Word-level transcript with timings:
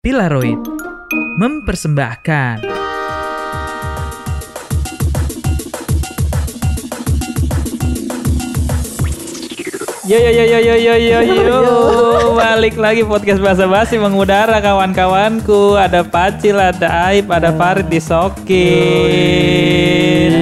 Pilaroid 0.00 0.64
mempersembahkan 1.36 2.79
Yo 10.10 10.18
yo 10.18 10.26
yo 10.26 10.42
yo 10.42 10.58
yo 10.58 10.74
yo 10.74 10.94
yo 10.98 11.20
yo 11.22 12.34
balik 12.34 12.74
lagi 12.74 13.06
podcast 13.06 13.38
bahasa 13.38 13.70
basi 13.70 13.94
mengudara 13.94 14.58
kawan-kawanku 14.58 15.78
ada 15.78 16.02
Pacil 16.02 16.58
ada 16.58 17.14
Aib 17.14 17.30
ada 17.30 17.54
Farid 17.54 17.86
disokin 17.86 18.50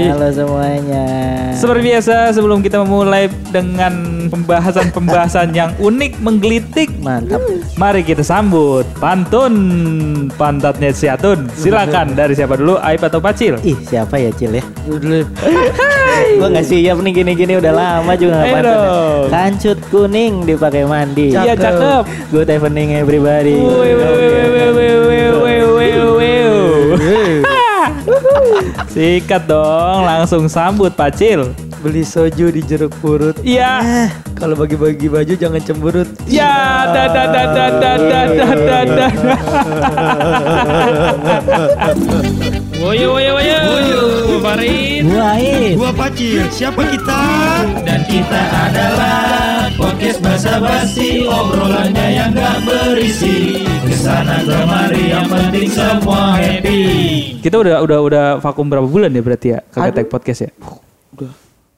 Halo 0.08 0.32
semuanya. 0.32 1.04
seperti 1.52 1.84
biasa 1.84 2.32
sebelum 2.32 2.64
kita 2.64 2.80
memulai 2.80 3.28
dengan 3.52 4.24
pembahasan-pembahasan 4.32 5.52
yang 5.52 5.76
unik 5.76 6.16
menggelitik 6.24 6.88
Mantap. 7.04 7.44
Mari 7.76 8.08
kita 8.08 8.24
sambut 8.24 8.88
pantun 8.96 9.52
pantatnya 10.40 10.96
si 10.96 11.12
Atun. 11.12 11.44
Silakan 11.52 12.16
dari 12.16 12.32
siapa 12.32 12.56
dulu, 12.56 12.80
Aib 12.80 13.04
atau 13.04 13.20
Pacil? 13.20 13.60
Ih 13.68 13.76
siapa 13.84 14.16
ya 14.16 14.32
Cil 14.32 14.56
ya? 14.56 14.64
Gua 16.38 16.48
nggak 16.50 16.66
siap 16.66 16.96
nih 17.02 17.12
gini-gini 17.22 17.52
udah 17.58 17.72
lama 17.74 18.12
juga 18.14 18.32
nggak 18.42 18.48
pantun. 18.54 18.74
dong. 18.74 19.24
Kancut 19.28 19.78
kuning 19.90 20.32
dipakai 20.46 20.82
mandi. 20.86 21.34
Iya 21.34 21.54
cakep. 21.54 22.02
Good 22.30 22.48
evening 22.50 22.88
everybody. 22.94 23.58
Sikat 28.88 29.46
dong, 29.46 30.02
langsung 30.02 30.50
sambut 30.50 30.90
Pacil. 30.90 31.54
Beli 31.88 32.04
soju 32.04 32.52
di 32.52 32.60
jeruk 32.60 32.92
purut. 33.00 33.40
Iya. 33.40 34.12
Kalau 34.36 34.52
bagi-bagi 34.60 35.08
baju 35.08 35.32
jangan 35.32 35.56
cemberut. 35.64 36.04
Ya, 36.28 36.84
da 36.92 37.08
da 37.08 37.24
da 37.32 37.44
da 37.48 37.66
da 37.72 37.92
da 37.96 38.20
da 38.28 38.48
da 38.52 38.80
da. 38.84 39.08
Woyo 42.76 43.16
woyo 43.16 43.32
woyo. 43.40 44.00
Farid. 44.44 45.02
Muain. 45.08 45.80
Gua 45.80 45.90
Pacil, 45.96 46.44
siapa 46.52 46.84
kita? 46.92 47.20
Dan 47.82 48.04
kita 48.04 48.42
adalah 48.68 49.72
podcast 49.74 50.20
basa 50.20 50.60
basi 50.60 51.24
obrolannya 51.24 52.06
yang 52.14 52.36
gak 52.36 52.68
berisi 52.68 53.64
ke 53.64 53.96
sana 53.96 54.44
kemari 54.44 55.08
yang 55.10 55.26
penting 55.26 55.72
semua 55.72 56.36
happy. 56.36 56.84
Kita 57.40 57.56
udah 57.64 57.80
udah 57.80 57.98
udah 58.04 58.26
vakum 58.44 58.68
berapa 58.68 58.84
bulan 58.84 59.08
ya 59.10 59.22
berarti 59.24 59.48
ya 59.56 59.58
kagak 59.72 60.04
tag 60.04 60.06
podcast 60.12 60.40
ya? 60.44 60.52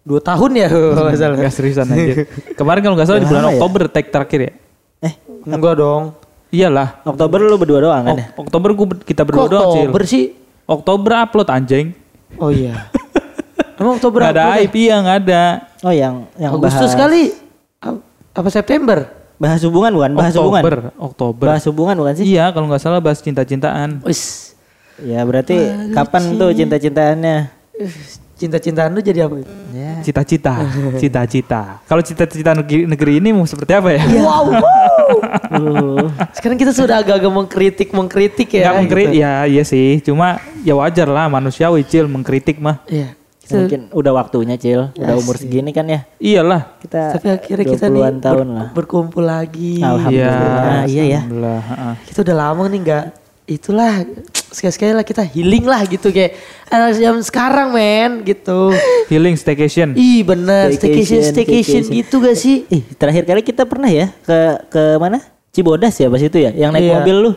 Dua 0.00 0.20
tahun 0.20 0.50
ya 0.56 0.68
kalau 0.72 1.04
nggak 1.06 1.18
salah. 1.20 1.36
Gak 1.36 1.54
seriusan 1.54 1.86
aja. 1.92 2.14
Kemarin 2.56 2.80
kalau 2.80 2.96
nggak 2.96 3.08
salah 3.08 3.20
di 3.20 3.28
bulan 3.28 3.42
ya? 3.42 3.48
Oktober 3.56 3.82
tag 3.86 4.06
terakhir 4.08 4.40
ya. 4.40 4.52
Eh 5.00 5.14
Enggak 5.44 5.74
dong. 5.76 6.02
Iyalah. 6.50 6.88
Oktober 7.06 7.38
lu 7.38 7.56
berdua 7.56 7.78
doang 7.80 8.02
kan 8.02 8.14
ya? 8.16 8.26
Ok- 8.34 8.48
Oktober 8.48 8.70
gua 8.74 8.86
kita 9.00 9.22
berdua 9.22 9.46
Kok 9.46 9.50
doang 9.52 9.68
Cil. 9.70 9.80
Oktober 9.86 10.02
sih? 10.02 10.24
Oktober 10.66 11.10
upload 11.20 11.48
anjing. 11.48 11.86
Oh 12.38 12.50
iya. 12.50 12.90
Emang 13.80 13.96
Oktober 13.96 14.20
Gak 14.20 14.32
ada 14.36 14.42
apa? 14.52 14.60
IP 14.60 14.76
ya 14.92 14.96
nggak 15.00 15.18
ada. 15.24 15.42
Oh 15.80 15.92
yang 15.94 16.28
yang 16.36 16.52
Agustus 16.52 16.92
bahas, 16.92 17.00
kali. 17.00 17.22
Apa 18.30 18.48
September? 18.52 19.08
Bahas 19.40 19.64
hubungan 19.64 19.88
bukan? 19.96 20.10
Bahas 20.20 20.36
hubungan. 20.36 20.60
Oktober. 20.60 20.76
Oktober. 21.00 21.46
Bahas 21.48 21.64
hubungan 21.64 21.94
bukan 21.96 22.12
sih? 22.12 22.26
Iya 22.28 22.52
kalau 22.52 22.68
nggak 22.68 22.82
salah 22.82 23.00
bahas 23.00 23.24
cinta-cintaan. 23.24 24.04
Wis. 24.04 24.52
Ya 25.00 25.24
berarti 25.24 25.56
kapan 25.96 26.36
tuh 26.36 26.52
cinta-cintaannya? 26.52 27.48
Cinta-cintaan 28.40 28.88
lu 28.96 29.04
jadi 29.04 29.28
apa? 29.28 29.44
Ya. 29.68 30.00
Cita-cita, 30.00 30.64
cita-cita. 31.02 31.84
Kalau 31.84 32.00
cita-cita 32.00 32.56
negeri, 32.56 32.88
negeri 32.88 33.12
ini 33.20 33.36
mau 33.36 33.44
seperti 33.44 33.76
apa 33.76 33.92
ya? 33.92 34.00
Wow. 34.16 34.44
Uh, 35.50 36.08
Sekarang 36.32 36.56
kita 36.56 36.72
sudah 36.72 37.04
agak-agak 37.04 37.28
mengkritik 37.28 37.92
mengkritik 37.92 38.48
ya. 38.48 38.72
Nggak 38.72 38.76
mengkritik, 38.80 39.12
gitu. 39.12 39.24
ya 39.28 39.32
iya 39.44 39.62
sih. 39.62 40.00
Cuma 40.00 40.40
ya 40.64 40.72
wajar 40.72 41.04
lah 41.04 41.28
manusiawi 41.28 41.84
cil 41.84 42.08
mengkritik 42.08 42.56
mah. 42.56 42.80
Iya. 42.88 43.12
Kita- 43.44 43.66
mungkin 43.66 43.80
udah 43.90 44.12
waktunya 44.14 44.54
Cil. 44.54 44.94
Udah 44.94 45.14
umur 45.18 45.34
segini 45.34 45.74
kan 45.74 45.82
ya. 45.84 46.06
Iyalah. 46.16 46.78
Kita 46.78 47.18
Tapi 47.18 47.26
akhirnya 47.28 47.66
kita 47.66 47.86
nih 47.90 47.98
20-an 47.98 48.16
tahun 48.22 48.46
ber- 48.46 48.54
lah. 48.56 48.68
berkumpul 48.72 49.24
lagi. 49.26 49.82
Alhamdulillah. 49.82 50.86
iya 50.86 51.04
ya. 51.04 51.20
Alhamdulillah, 51.26 51.60
kita 52.06 52.18
udah 52.22 52.36
lama 52.38 52.62
nih 52.70 52.80
nggak 52.80 53.04
itulah 53.50 54.06
sekali-sekali 54.48 54.92
lah 54.92 55.02
kita 55.02 55.22
healing 55.24 55.62
lah 55.62 55.82
gitu 55.84 56.08
kayak 56.08 56.38
anak 56.66 56.94
zaman 56.94 57.18
sekarang 57.20 57.68
men 57.70 58.22
gitu 58.22 58.70
Healing 59.06 59.34
staycation. 59.34 59.92
ih 59.92 60.22
bener 60.22 60.70
staycation 60.70 61.18
Staycation, 61.18 61.22
staycation 61.26 61.82
staycation. 61.82 61.98
gitu 61.98 62.16
gak 62.20 62.36
sih 62.36 62.62
Ih, 62.68 62.82
terakhir 62.94 63.22
kali 63.24 63.42
kita 63.42 63.62
pernah 63.62 63.86
ya 63.86 64.14
ke 64.20 64.38
ke 64.68 64.82
mana? 64.96 65.18
Cibodas 65.50 65.94
ya 65.94 66.06
pas 66.06 66.18
itu 66.18 66.38
ya, 66.38 66.54
yang 66.54 66.70
naik 66.70 66.84
Iya. 66.84 66.94
mobil 66.96 67.16
lu. 67.20 67.32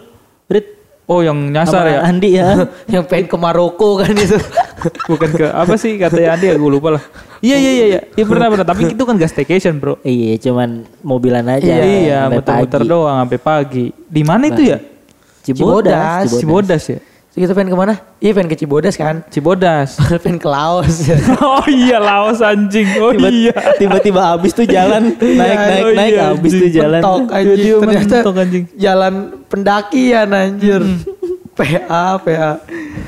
Rit 0.45 0.67
Oh 1.03 1.19
yang 1.19 1.35
nyasar 1.51 1.83
sama 1.83 1.89
ya? 1.89 1.99
Andi 1.99 2.29
ya. 2.31 2.45
yang 2.93 3.03
pengen 3.03 3.25
ke 3.25 3.35
Maroko 3.35 3.99
kan 3.99 4.13
itu 4.13 4.37
Bukan 5.11 5.29
ke 5.33 5.45
apa 5.49 5.75
sih 5.75 5.97
kata 5.97 6.15
Andi 6.29 6.47
ya 6.47 6.55
gue 6.55 6.71
lupa 6.71 6.93
lah. 6.93 7.03
Iya 7.41 7.57
iya 7.57 7.71
iya 7.73 7.85
iya. 7.89 7.99
Iya 8.13 8.23
pernah 8.23 8.47
pernah. 8.47 8.63
Tapi 8.63 8.93
itu 8.93 9.03
kan 9.03 9.17
gas 9.17 9.33
staycation 9.33 9.81
bro. 9.81 9.97
iya, 10.01 10.37
cuman 10.37 10.85
mobilan 11.01 11.43
aja. 11.43 11.73
Iya, 11.75 12.29
sampai 12.29 12.37
muter-muter 12.37 12.81
doang 12.85 13.17
sampai 13.19 13.39
pagi. 13.41 13.85
Di 13.91 14.21
mana 14.21 14.47
itu 14.47 14.61
ya? 14.63 14.77
Cibodas. 15.43 16.31
Cibodas. 16.31 16.39
Cibodas 16.39 16.83
ya? 16.87 16.99
Kita 17.33 17.49
pengen 17.51 17.73
ke 17.73 17.77
mana 17.79 17.97
iya 18.19 18.29
pengen 18.29 18.45
ke 18.45 18.55
Cibodas 18.55 18.93
kan 18.93 19.25
Cibodas. 19.27 19.97
pengen 20.23 20.37
ke 20.37 20.45
Laos 20.45 21.09
oh 21.41 21.65
iya 21.65 21.97
Laos 21.97 22.39
anjing. 22.39 22.85
Oh 22.97 23.09
Tiba- 23.09 23.29
iya. 23.29 23.53
Tiba-tiba 23.75 24.21
habis 24.29 24.51
tuh 24.51 24.65
jalan 24.65 25.17
naik 25.39 25.57
naik 25.59 25.83
oh 25.83 25.91
naik 25.91 26.13
iya, 26.13 26.23
habis 26.29 26.51
tuh 26.51 26.69
jalan. 26.69 26.99
mentok 26.99 27.21
anjing 27.27 27.49
Tiba-tiba 27.49 27.77
ternyata 27.81 28.15
mentok, 28.15 28.35
anjing. 28.37 28.63
jalan 28.75 29.13
pendakian 29.47 30.27
anjir 30.29 30.81
PA 31.53 32.17
PA 32.17 32.51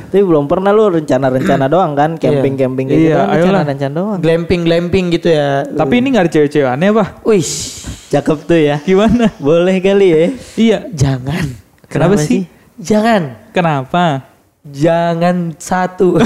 Tapi 0.06 0.22
belum 0.22 0.46
pernah 0.46 0.69
lu 0.69 0.88
rencana-rencana 0.91 1.66
doang 1.66 1.91
kan, 1.91 2.16
camping-camping 2.16 2.85
kayak 2.88 2.97
Iya, 2.97 3.06
gitu 3.06 3.19
kan 3.19 3.29
rencana-rencana 3.52 3.94
doang. 3.94 4.19
glamping 4.19 4.62
glamping 4.63 5.06
gitu 5.12 5.28
ya 5.29 5.66
Tapi 5.67 5.94
ini 5.96 6.07
gak 6.09 6.23
ada 6.23 6.31
cewek-cewek 6.31 6.69
aneh 6.72 6.90
apa? 6.90 7.06
wih 7.22 7.46
Cakep 8.07 8.38
tuh 8.41 8.56
ya. 8.56 8.78
Gimana? 8.79 9.34
Boleh 9.38 9.78
kali 9.78 10.07
ya. 10.07 10.17
Iya. 10.56 10.79
jangan 10.90 11.65
Kenapa, 11.96 12.16
sih? 12.20 12.44
jangan 12.76 13.22
Kenapa? 13.56 14.28
jangan 14.68 15.56
satu 15.56 16.16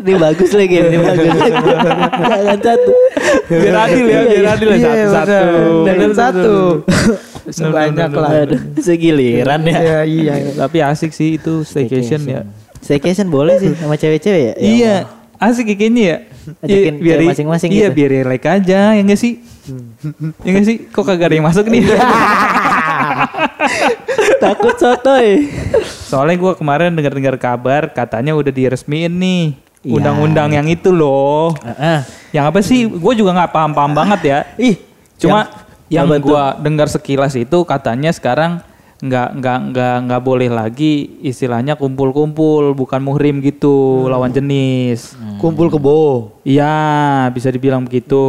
Ini 0.00 0.16
bagus 0.16 0.50
lagi, 0.56 0.76
ini 0.80 0.96
bagus. 1.04 1.28
Jangan 2.16 2.58
satu. 2.58 2.92
Biar 3.52 3.76
adil 3.84 4.04
ya, 4.08 4.20
biar 4.24 4.46
adil 4.56 4.68
ya 4.72 4.76
Iya, 4.76 4.88
satu-satu. 4.88 5.36
bener. 5.36 5.84
Jangan 5.86 6.12
satu. 6.16 6.54
Sebanyak 7.60 8.10
lah. 8.10 8.30
Segiliran 8.80 9.60
ya. 9.62 9.78
Iya, 10.02 10.34
iya. 10.40 10.52
Tapi 10.56 10.78
asik 10.80 11.12
sih 11.12 11.36
itu 11.36 11.62
staycation 11.62 12.22
ya. 12.24 12.40
Staycation 12.80 13.28
boleh 13.28 13.60
sih 13.60 13.76
sama 13.76 13.94
cewek-cewek 13.94 14.40
ya? 14.40 14.54
Ya 14.56 14.56
Iya, 14.56 14.94
asik 15.36 15.68
kayaknya 15.68 16.02
ya. 16.02 16.16
Ajakin 16.64 16.94
Iya, 16.96 17.02
biar 17.02 17.18
cewek 17.20 17.28
masing-masing 17.32 17.70
Iya, 17.70 17.88
gitu. 17.88 17.96
biar 17.96 18.10
relax 18.10 18.42
aja, 18.44 18.80
ya 18.96 19.00
enggak 19.00 19.20
sih? 19.20 19.32
ya 20.42 20.50
enggak 20.50 20.66
sih? 20.66 20.76
Kok 20.88 21.04
kagak 21.04 21.26
ada 21.30 21.34
yang 21.36 21.46
masuk 21.46 21.64
nih? 21.68 21.82
Takut 24.42 24.74
sotoy. 24.76 25.48
Soalnya 25.84 26.36
gua 26.40 26.52
kemarin 26.56 26.92
dengar-dengar 26.96 27.36
kabar 27.36 27.92
katanya 27.92 28.32
udah 28.34 28.50
diresmiin 28.50 29.12
nih. 29.12 29.44
Iya. 29.80 29.92
Undang-undang 29.96 30.52
yang 30.52 30.66
itu 30.68 30.92
loh. 30.92 31.56
Heeh. 31.64 32.04
Yang 32.36 32.44
apa 32.44 32.58
sih? 32.60 32.84
Gue 32.84 33.16
juga 33.16 33.32
nggak 33.32 33.52
paham-paham 33.52 33.92
banget 33.96 34.20
ya. 34.28 34.38
Ih, 34.60 34.76
Cuma 35.16 35.48
yang, 35.88 36.04
tuh? 36.06 36.20
gua 36.32 36.54
dengar 36.60 36.86
sekilas 36.86 37.32
itu 37.34 37.58
katanya 37.64 38.12
sekarang 38.12 38.60
nggak 39.00 39.28
nggak 39.40 39.58
nggak 39.72 39.96
nggak 40.06 40.22
boleh 40.22 40.52
lagi 40.52 41.08
istilahnya 41.24 41.72
kumpul-kumpul 41.80 42.76
bukan 42.76 43.00
muhrim 43.00 43.40
gitu 43.40 44.04
Hmm. 44.04 44.12
lawan 44.12 44.32
jenis. 44.32 45.16
Kumpul 45.40 45.72
kebo. 45.72 46.36
Iya 46.44 46.72
bisa 47.32 47.48
dibilang 47.48 47.84
begitu. 47.88 48.20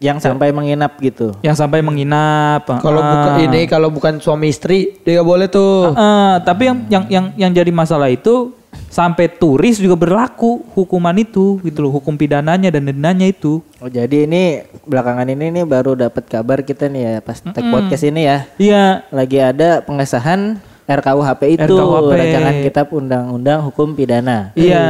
yang 0.00 0.16
sampai 0.16 0.48
menginap 0.48 0.96
gitu. 1.04 1.36
Yang 1.44 1.60
sampai 1.60 1.84
menginap. 1.84 2.64
Kalau 2.64 3.04
ah. 3.04 3.08
bukan 3.12 3.32
ini 3.52 3.68
kalau 3.68 3.92
bukan 3.92 4.16
suami 4.16 4.48
istri 4.48 4.96
dia 5.04 5.20
boleh 5.20 5.44
tuh. 5.52 5.92
Eh, 5.92 6.34
tapi 6.40 6.72
yang 6.72 6.78
yang 6.88 7.04
yang 7.12 7.26
yang 7.36 7.50
jadi 7.52 7.68
masalah 7.68 8.08
itu 8.08 8.56
sampai 8.90 9.30
turis 9.30 9.78
juga 9.78 9.94
berlaku 9.94 10.66
hukuman 10.74 11.14
itu 11.14 11.62
gitu 11.62 11.78
loh 11.80 11.94
hukum 11.94 12.18
pidananya 12.18 12.68
dan 12.68 12.84
dendanya 12.84 13.24
itu. 13.24 13.62
Oh, 13.78 13.86
jadi 13.86 14.26
ini 14.26 14.60
belakangan 14.82 15.30
ini 15.30 15.48
nih 15.48 15.64
baru 15.64 15.94
dapat 15.94 16.26
kabar 16.26 16.60
kita 16.60 16.90
nih 16.90 17.00
ya 17.00 17.12
pas 17.22 17.38
tag 17.38 17.62
podcast 17.64 18.02
ini 18.02 18.26
ya. 18.26 18.38
Iya. 18.58 19.06
Lagi 19.08 19.38
ada 19.38 19.80
pengesahan 19.80 20.58
RKUHP 20.84 21.42
itu 21.54 21.70
RKUHP. 21.70 22.10
rancangan 22.12 22.54
kitab 22.60 22.86
undang-undang 22.90 23.62
hukum 23.62 23.94
pidana. 23.94 24.50
Iya, 24.52 24.82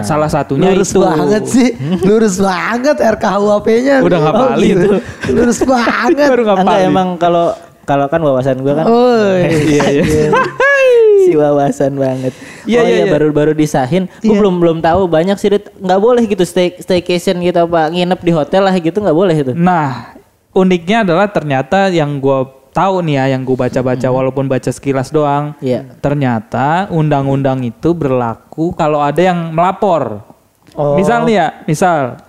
salah 0.00 0.30
satunya 0.30 0.70
Lurus 0.70 0.94
itu. 0.94 1.02
banget 1.02 1.42
sih. 1.44 1.68
Lurus 1.98 2.38
banget 2.38 2.94
RKUHP-nya. 2.94 3.98
Udah 4.00 4.18
ngapalin 4.22 4.62
gitu. 4.70 4.86
tuh. 4.86 5.00
Lurus 5.34 5.58
banget. 5.66 6.30
Baru 6.30 6.46
Enggak 6.46 6.62
ngapalin. 6.62 6.86
emang 6.86 7.08
kalau 7.18 7.46
kalau 7.82 8.06
kan 8.06 8.22
wawasan 8.22 8.62
gua 8.62 8.74
kan 8.76 8.86
Oh, 8.86 9.34
Iya, 9.34 9.82
iya. 9.98 10.30
Si 11.28 11.36
wawasan 11.36 11.92
banget. 12.00 12.32
Iya, 12.64 12.80
oh 12.80 12.84
iya, 12.88 12.96
iya, 12.96 13.04
iya. 13.04 13.12
baru-baru 13.12 13.52
disahin. 13.52 14.08
Gua 14.24 14.34
belum 14.40 14.56
belum 14.56 14.78
tahu 14.80 15.04
banyak 15.04 15.36
sih 15.36 15.52
nggak 15.60 16.00
boleh 16.00 16.24
gitu 16.24 16.44
stay 16.48 16.72
staycation 16.80 17.44
gitu 17.44 17.68
apa 17.68 17.92
nginep 17.92 18.20
di 18.24 18.32
hotel 18.32 18.64
lah 18.64 18.74
gitu 18.80 18.96
nggak 19.04 19.18
boleh 19.18 19.36
itu. 19.36 19.52
Nah, 19.52 20.16
uniknya 20.56 21.04
adalah 21.04 21.28
ternyata 21.28 21.92
yang 21.92 22.16
gue 22.16 22.40
tahu 22.72 23.02
nih 23.02 23.14
ya 23.18 23.24
yang 23.36 23.42
gue 23.42 23.56
baca-baca 23.58 24.08
walaupun 24.08 24.46
baca 24.46 24.70
sekilas 24.70 25.10
doang. 25.12 25.52
Iya. 25.58 25.98
Ternyata 26.00 26.88
undang-undang 26.94 27.60
itu 27.66 27.92
berlaku 27.92 28.72
kalau 28.72 29.02
ada 29.02 29.18
yang 29.18 29.52
melapor. 29.52 30.22
Oh. 30.78 30.94
Misal 30.94 31.26
nih 31.26 31.36
ya, 31.42 31.48
misal 31.66 32.22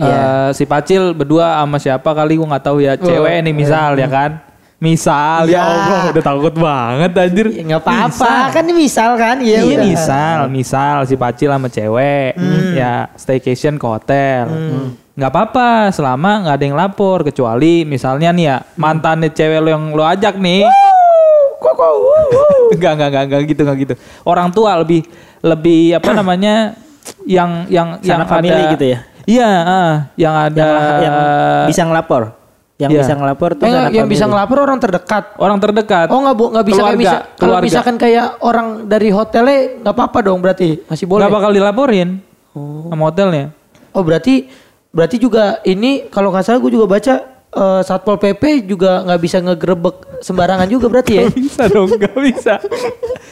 eh, 0.00 0.48
si 0.56 0.64
Pacil 0.64 1.12
berdua 1.12 1.60
sama 1.60 1.76
siapa 1.76 2.10
kali 2.16 2.40
gue 2.40 2.48
nggak 2.48 2.64
tahu 2.64 2.78
ya, 2.80 2.96
cewek 2.96 3.44
nih 3.44 3.54
misal 3.54 3.94
ya 4.00 4.08
kan. 4.08 4.40
Misal 4.84 5.48
ya 5.48 5.56
Ya. 5.56 5.62
Allah 5.64 6.12
udah 6.12 6.22
takut 6.22 6.54
banget 6.54 7.10
anjir. 7.16 7.46
Ya, 7.48 7.62
nggak 7.64 7.80
apa-apa 7.80 8.52
kan 8.52 8.64
misal 8.68 9.16
kan 9.16 9.40
ya 9.40 9.64
Iya 9.64 9.80
udah. 9.80 9.86
misal, 9.86 10.38
misal 10.52 10.96
si 11.08 11.16
Pacil 11.16 11.48
sama 11.48 11.68
cewek 11.68 12.36
ya 12.76 13.08
staycation 13.16 13.80
ke 13.80 13.86
hotel. 13.88 14.44
nggak 15.14 15.30
apa-apa 15.30 15.68
selama 15.88 16.42
nggak 16.42 16.54
ada 16.54 16.64
yang 16.66 16.74
lapor 16.74 17.22
kecuali 17.22 17.86
misalnya 17.86 18.28
nih 18.28 18.44
ya 18.44 18.56
mantannya 18.74 19.30
cewek 19.30 19.58
lo 19.58 19.68
yang 19.70 19.84
lo 19.90 20.04
ajak 20.04 20.36
nih. 20.36 20.66
Enggak, 22.74 22.92
enggak, 22.98 23.08
enggak, 23.08 23.22
enggak 23.24 23.40
gitu, 23.46 23.60
enggak 23.62 23.78
gitu. 23.80 23.94
Orang 24.22 24.50
tua 24.50 24.76
lebih 24.76 25.00
lebih 25.40 25.96
apa 25.96 26.10
namanya 26.18 26.76
yang 27.24 27.64
yang 27.68 27.88
yang 28.02 28.20
Sanak 28.20 28.28
family 28.28 28.52
ada 28.52 28.72
gitu 28.74 28.84
ya? 28.84 28.98
Iya, 29.24 29.48
ah, 29.64 29.94
yang 30.20 30.34
ada 30.36 30.60
yang, 30.60 31.00
yang 31.00 31.16
bisa 31.64 31.82
ngelapor. 31.88 32.43
Yang 32.74 32.90
Iya. 32.90 33.00
bisa 33.00 33.12
ngelapor 33.14 33.50
tuh 33.54 33.64
Eh, 33.64 33.70
sanak 33.70 33.92
yang 33.92 34.08
bisa 34.10 34.24
ngelapor 34.26 34.58
orang 34.60 34.78
terdekat. 34.78 35.24
orang 35.38 35.58
terdekat. 35.58 36.06
Oh 36.08 36.18
nggak 36.18 36.34
bu 36.34 36.44
nggak 36.50 36.64
bisa 36.64 36.74
kayak 36.74 36.90
Keluarga, 36.90 36.98
bisa 36.98 37.16
kalau 37.38 37.56
misalkan 37.62 37.96
kayak 37.96 38.26
orang 38.40 38.66
dari 38.84 39.08
hotelnya 39.08 39.58
nggak 39.78 39.94
apa-apa 39.94 40.18
dong 40.20 40.38
berarti 40.38 40.82
masih 40.84 41.06
boleh. 41.06 41.22
Nggak 41.22 41.34
bakal 41.34 41.50
dilaporin 41.52 42.08
sama 42.52 43.02
hotelnya. 43.04 43.54
Oh 43.90 44.02
berarti 44.02 44.50
berarti 44.90 45.16
juga 45.16 45.62
ini 45.62 46.06
kalau 46.08 46.30
nggak 46.30 46.42
salah 46.42 46.58
gue 46.58 46.72
juga 46.72 46.86
baca 46.88 47.14
eh, 47.48 47.80
satpol 47.80 48.18
pp 48.18 48.42
juga 48.64 49.06
nggak 49.06 49.20
bisa 49.20 49.38
ngegerebek 49.38 49.96
sembarangan 50.20 50.66
juga 50.66 50.86
berarti 50.88 51.12
ya. 51.14 51.24
bisa 51.46 51.62
dong, 51.68 51.86
nggak 51.88 52.18
bisa. 52.26 52.54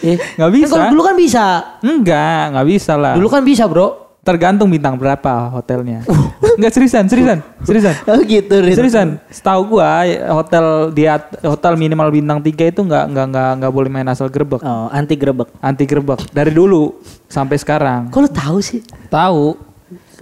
Eh, 0.00 0.18
Nggak 0.38 0.38
kan 0.44 0.54
bisa. 0.54 0.70
kalau 0.72 0.86
dulu 0.88 1.02
kan 1.02 1.16
bisa. 1.16 1.44
Enggak, 1.80 2.42
nggak 2.52 2.66
bisa 2.68 2.92
lah. 2.94 3.14
Dulu 3.14 3.26
kan 3.26 3.42
bisa 3.42 3.66
bro. 3.66 4.11
Tergantung 4.22 4.70
bintang 4.70 4.94
berapa 4.94 5.50
hotelnya. 5.50 6.06
Enggak 6.54 6.72
seriusan, 6.78 7.10
seriusan, 7.10 7.42
seriusan. 7.66 7.94
Oh 8.06 8.22
gitu, 8.22 8.54
Rit. 8.62 8.78
Seriusan, 8.78 9.18
setahu 9.26 9.76
gua 9.76 10.06
hotel 10.30 10.94
di 10.94 11.10
at- 11.10 11.42
hotel 11.42 11.74
minimal 11.74 12.06
bintang 12.14 12.38
3 12.38 12.70
itu 12.70 12.80
nggak 12.86 13.04
nggak 13.10 13.26
nggak 13.34 13.50
nggak 13.58 13.72
boleh 13.74 13.90
main 13.90 14.06
asal 14.06 14.30
gerbek. 14.30 14.62
Oh, 14.62 14.86
anti 14.94 15.18
grebek. 15.18 15.50
Anti 15.58 15.84
gerbek 15.90 16.30
dari 16.30 16.54
dulu 16.54 17.02
sampai 17.26 17.58
sekarang. 17.58 18.14
Kok 18.14 18.20
lu 18.22 18.30
tahu 18.30 18.58
sih? 18.62 18.78
Tahu 19.10 19.58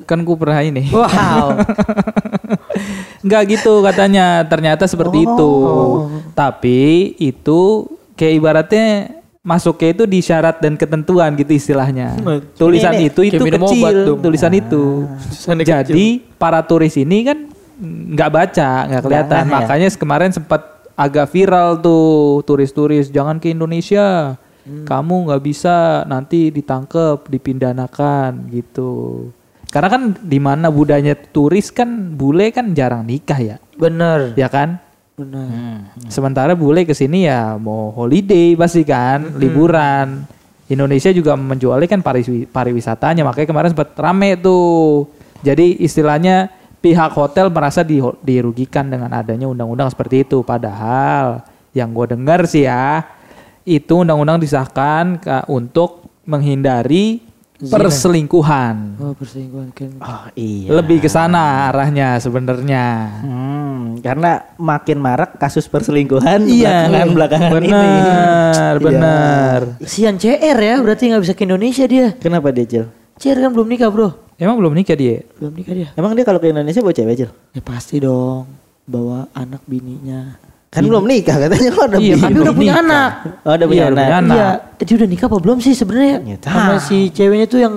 kan 0.09 0.17
gua 0.25 0.37
pernah 0.41 0.65
ini. 0.65 0.89
Wow. 0.89 1.61
Enggak 3.25 3.43
gitu 3.53 3.85
katanya. 3.85 4.49
Ternyata 4.49 4.89
seperti 4.89 5.29
itu. 5.29 5.53
Tapi 6.33 7.13
itu 7.21 7.85
kayak 8.17 8.33
ibaratnya 8.33 8.87
masuknya 9.41 9.97
itu 9.97 10.05
di 10.05 10.21
syarat 10.21 10.61
dan 10.61 10.77
ketentuan 10.77 11.33
gitu 11.33 11.57
istilahnya. 11.57 12.13
Tulisan 12.61 12.93
Ini- 12.93 13.09
itu 13.09 13.21
itu 13.25 13.41
kecil, 13.41 14.21
tulisan 14.21 14.53
itu. 14.53 15.09
tulisannya 15.09 15.65
Jadi 15.65 16.07
para 16.37 16.61
turis 16.61 16.93
ini 17.01 17.25
kan 17.25 17.39
nggak 17.81 18.31
baca, 18.31 18.71
nggak 18.89 19.03
kelihatan. 19.03 19.45
Ya. 19.49 19.53
Makanya 19.57 19.89
kemarin 19.97 20.31
sempat 20.33 20.85
agak 20.93 21.33
viral 21.33 21.81
tuh 21.81 22.45
turis-turis 22.45 23.09
jangan 23.09 23.41
ke 23.41 23.53
Indonesia. 23.57 24.37
Kamu 24.61 25.27
nggak 25.27 25.43
bisa 25.43 26.05
nanti 26.05 26.53
ditangkep, 26.53 27.27
dipindahkan 27.27 28.53
gitu. 28.53 29.27
Karena 29.73 29.89
kan 29.89 30.03
di 30.21 30.37
mana 30.37 30.69
budayanya 30.69 31.17
turis 31.17 31.73
kan 31.73 31.89
bule 32.15 32.53
kan 32.53 32.75
jarang 32.77 33.07
nikah 33.07 33.39
ya, 33.41 33.57
Bener. 33.79 34.35
ya 34.37 34.51
kan? 34.51 34.83
Bener. 35.21 35.85
Sementara 36.09 36.57
bule 36.57 36.89
ke 36.89 36.97
sini 36.97 37.29
ya 37.29 37.61
mau 37.61 37.93
holiday 37.93 38.57
pasti 38.57 38.89
kan, 38.89 39.37
liburan. 39.37 40.25
Indonesia 40.71 41.11
juga 41.13 41.35
menjualnya 41.37 41.85
kan 41.91 42.01
pariwi- 42.01 42.47
pariwisatanya, 42.49 43.27
makanya 43.27 43.49
kemarin 43.51 43.71
sempat 43.75 43.93
rame 43.99 44.39
tuh. 44.41 45.11
Jadi 45.45 45.77
istilahnya 45.83 46.49
pihak 46.81 47.13
hotel 47.13 47.53
merasa 47.53 47.85
di- 47.85 48.01
dirugikan 48.25 48.89
dengan 48.89 49.13
adanya 49.13 49.51
undang-undang 49.51 49.91
seperti 49.93 50.25
itu. 50.25 50.41
Padahal 50.41 51.45
yang 51.77 51.93
gue 51.93 52.17
dengar 52.17 52.47
sih 52.49 52.65
ya, 52.65 53.05
itu 53.67 53.93
undang-undang 54.01 54.41
disahkan 54.41 55.21
ka- 55.21 55.45
untuk 55.51 56.07
menghindari 56.25 57.21
perselingkuhan. 57.63 58.97
Oh 58.97 59.13
perselingkuhan 59.13 59.69
kan. 59.71 59.91
Oh 59.99 60.25
iya. 60.33 60.73
Lebih 60.73 60.99
ke 60.99 61.09
sana 61.09 61.69
arahnya 61.69 62.17
sebenarnya. 62.17 62.85
Hmm, 63.21 64.01
karena 64.01 64.49
makin 64.57 64.97
marak 64.97 65.37
kasus 65.37 65.67
perselingkuhan 65.67 66.41
Iya, 66.43 66.89
belakangan 66.89 67.09
belakangan 67.13 67.61
ini. 67.61 67.69
benar, 67.69 68.73
Iya. 68.73 68.81
benar. 68.81 69.61
Sian 69.83 70.17
CR 70.17 70.57
ya 70.57 70.75
berarti 70.79 71.03
nggak 71.07 71.23
bisa 71.23 71.35
ke 71.35 71.45
Indonesia 71.45 71.85
dia. 71.85 72.07
Kenapa 72.15 72.49
dia, 72.49 72.65
Cil? 72.65 72.85
CR 73.15 73.37
kan 73.39 73.51
belum 73.51 73.69
nikah 73.69 73.93
bro. 73.93 74.09
Emang 74.35 74.57
belum 74.57 74.73
nikah 74.73 74.97
dia? 74.97 75.21
Belum 75.37 75.53
nikah 75.53 75.75
dia. 75.75 75.89
Emang 75.93 76.17
dia 76.17 76.25
kalau 76.25 76.41
ke 76.41 76.49
Indonesia 76.49 76.81
bawa 76.81 76.97
cewek, 76.97 77.15
Cil? 77.15 77.31
Ya 77.53 77.61
pasti 77.61 78.01
dong. 78.01 78.49
Bawa 78.89 79.29
anak 79.31 79.61
bininya. 79.65 80.41
Kan 80.71 80.87
belum 80.87 81.03
nikah 81.03 81.37
katanya 81.37 81.69
kok 81.69 81.85
udah 81.85 81.99
Iya. 81.99 82.15
Tapi 82.15 82.31
belum 82.31 82.45
udah 82.45 82.55
punya 82.55 82.73
nikah. 82.73 82.85
anak. 82.87 83.11
Oh, 83.41 83.53
udah 83.53 83.67
punya 83.67 83.75
Iya, 83.75 83.85
udah 83.85 83.91
anak. 83.91 84.07
punya 84.07 84.19
anak. 84.21 84.37
Iya, 84.37 84.49
eh, 84.73 84.85
dia 84.85 84.95
udah 84.95 85.09
nikah 85.09 85.27
apa 85.27 85.39
belum 85.41 85.59
sih 85.59 85.75
sebenarnya? 85.75 86.17
Ya, 86.23 86.37
Sama 86.41 86.75
si 86.79 86.99
ceweknya 87.11 87.47
tuh 87.47 87.61
yang 87.61 87.75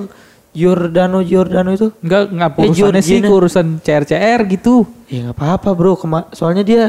Giordano 0.51 1.19
Giordano 1.21 1.69
itu. 1.71 1.87
Enggak, 1.99 2.23
enggak 2.29 2.49
Eh, 2.51 2.61
urusannya 2.63 3.01
sih 3.01 3.17
Georgina. 3.17 3.27
ke 3.27 3.33
urusan 3.33 3.65
CR-CR 3.79 4.39
gitu. 4.47 4.73
Ya 5.07 5.19
nggak 5.23 5.35
apa-apa 5.35 5.69
bro. 5.71 5.93
Kema- 5.95 6.29
soalnya 6.31 6.61
dia 6.61 6.83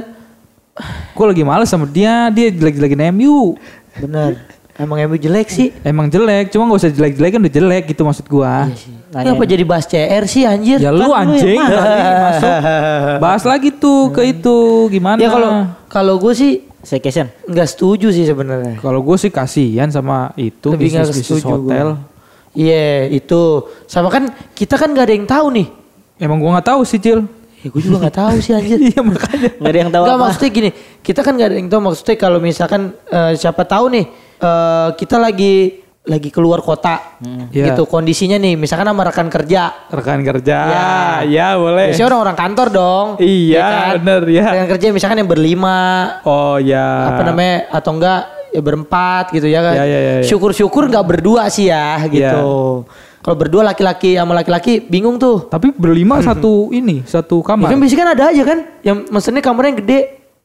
Gue 1.10 1.24
lagi 1.24 1.40
males 1.40 1.70
sama 1.70 1.86
dia, 1.86 2.28
dia 2.28 2.50
jelek-jelekin 2.50 3.14
MU. 3.14 3.54
benar. 3.96 4.34
Emang 4.74 4.98
MU 5.00 5.14
jelek 5.14 5.48
sih. 5.48 5.70
Emang 5.80 6.06
jelek, 6.06 6.50
cuma 6.50 6.66
gak 6.66 6.78
usah 6.80 6.90
jelek-jelekin 6.90 7.38
udah 7.38 7.52
jelek 7.52 7.84
gitu 7.88 8.02
maksud 8.02 8.26
gua. 8.26 8.66
Nanya. 9.08 9.30
Kenapa 9.30 9.44
jadi 9.44 9.62
bahas 9.62 9.86
CR 9.86 10.24
sih 10.24 10.42
anjir? 10.42 10.78
Ya 10.78 10.90
lu 10.90 11.06
Kan 11.06 11.30
anjing 11.30 11.62
tadi 11.62 12.00
masuk. 12.26 12.52
Bahas 13.18 13.42
lagi 13.44 13.70
tuh 13.70 14.10
ke 14.10 14.22
itu 14.28 14.56
gimana? 14.88 15.14
Ya 15.16 15.30
kalau 15.30 15.50
kalau 15.86 16.14
gue 16.18 16.34
sih 16.34 16.52
Staycation. 16.80 17.30
nggak 17.44 17.64
setuju 17.66 18.10
sih 18.10 18.24
sebenarnya. 18.24 18.76
kalau 18.76 19.00
gue 19.00 19.16
sih 19.16 19.30
kasihan 19.30 19.88
sama 19.88 20.34
itu 20.34 20.68
Lebih 20.68 20.90
nggak 20.90 21.06
bisnis 21.06 21.16
bisnis 21.16 21.38
setuju 21.38 21.54
hotel. 21.54 21.88
gua. 21.94 22.12
Iya 22.52 22.84
itu 23.08 23.40
sama 23.86 24.08
kan 24.08 24.26
kita 24.52 24.74
kan 24.74 24.90
nggak 24.90 25.06
ada 25.06 25.14
yang 25.14 25.24
tahu 25.24 25.46
nih. 25.54 25.66
Emang 26.16 26.38
gua 26.38 26.58
nggak 26.58 26.68
tahu 26.68 26.82
sih 26.82 26.98
Cil. 26.98 27.22
Ya 27.62 27.70
gue 27.70 27.80
juga 27.80 27.96
nggak 28.02 28.16
tahu 28.18 28.34
sih 28.38 28.52
anjir. 28.52 28.78
Iya 28.90 29.00
makanya. 29.00 29.48
Nggak 29.54 29.70
ada 29.70 29.78
yang 29.80 29.90
tahu 29.90 30.02
Nggak 30.02 30.12
apa. 30.12 30.24
maksudnya 30.26 30.50
gini, 30.50 30.70
kita 31.00 31.20
kan 31.22 31.32
nggak 31.32 31.48
ada 31.48 31.56
yang 31.56 31.68
tahu 31.68 31.80
maksudnya 31.80 32.16
kalau 32.16 32.38
misalkan 32.38 32.82
eh, 33.08 33.32
siapa 33.34 33.62
tahu 33.62 33.86
nih 33.88 34.04
eh, 34.44 34.88
kita 34.94 35.16
lagi 35.16 35.54
lagi 36.04 36.28
keluar 36.28 36.60
kota 36.60 37.16
Iya. 37.48 37.72
gitu 37.72 37.88
kondisinya 37.88 38.36
nih 38.36 38.54
misalkan 38.54 38.84
sama 38.84 39.02
rekan 39.02 39.26
kerja 39.26 39.88
Rekan 39.88 40.20
kerja. 40.20 40.58
Ya. 40.68 40.88
Ya, 41.24 41.48
boleh. 41.56 41.88
biasanya 41.88 42.08
orang-orang 42.10 42.36
kantor 42.36 42.68
dong 42.68 43.06
Iya, 43.16 43.96
bener, 43.96 44.20
ya. 44.28 44.44
rekan 44.52 44.68
kerja 44.70 44.86
misalkan 44.92 45.18
yang 45.18 45.30
berlima 45.30 45.80
Oh 46.22 46.60
ya. 46.60 47.08
apa 47.08 47.24
namanya 47.24 47.72
atau 47.72 47.96
enggak 47.96 48.20
ya 48.52 48.60
berempat 48.60 49.32
gitu 49.32 49.48
ya 49.48 49.60
kan 49.60 49.74
Ya, 49.74 49.84
ya, 49.84 49.98
ya, 49.98 50.12
ya. 50.14 50.24
syukur-syukur 50.24 50.86
nggak 50.86 51.06
berdua 51.08 51.48
sih 51.48 51.66
ya 51.66 51.96
gitu 52.06 52.84
kalau 53.18 53.36
berdua 53.40 53.64
laki-laki 53.64 54.14
sama 54.14 54.36
laki-laki 54.36 54.84
bingung 54.84 55.16
tuh 55.16 55.48
Tapi 55.48 55.72
berlima 55.72 56.20
satu 56.20 56.68
ini, 56.68 57.00
satu 57.02 57.40
ya 57.40 57.48
kamar. 57.48 57.72
kan 57.72 57.80
biasanya 57.80 57.98
kan 57.98 58.10
ada 58.12 58.24
aja 58.28 58.42
kan 58.44 58.58
yang 58.84 58.96
mesennya 59.08 59.40
kamarnya 59.40 59.72
yang 59.72 59.80
gede 59.80 60.00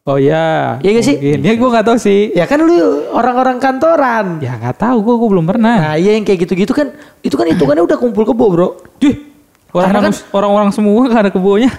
Oh 0.10 0.18
ya. 0.18 0.82
Iya 0.82 0.90
nggak 0.98 1.06
sih? 1.06 1.16
Mungkin. 1.22 1.40
Ya 1.46 1.54
gue 1.54 1.70
nggak 1.70 1.86
tahu 1.86 1.98
sih. 2.02 2.20
ya 2.34 2.50
kan 2.50 2.58
lu 2.66 2.74
orang-orang 3.14 3.62
kantoran 3.62 4.42
Ya 4.42 4.58
nggak 4.58 4.82
tahu, 4.82 5.06
gue 5.06 5.16
gue 5.22 5.30
belum 5.38 5.46
pernah. 5.46 5.76
Nah 5.78 5.96
iya 6.02 6.18
yang 6.18 6.26
kayak 6.26 6.50
gitu-gitu 6.50 6.74
kan 6.74 6.90
itu 7.22 7.38
kan 7.38 7.46
hitungannya 7.46 7.86
udah 7.86 7.98
kumpul 8.02 8.26
kebo 8.26 8.46
bro. 8.50 8.70
Dih, 8.98 9.14
orang-orang 9.70 10.10
Karena 10.10 10.34
orang-orang 10.34 10.70
semua 10.74 11.06
kan 11.06 11.18
ada 11.22 11.30
kebonya. 11.30 11.70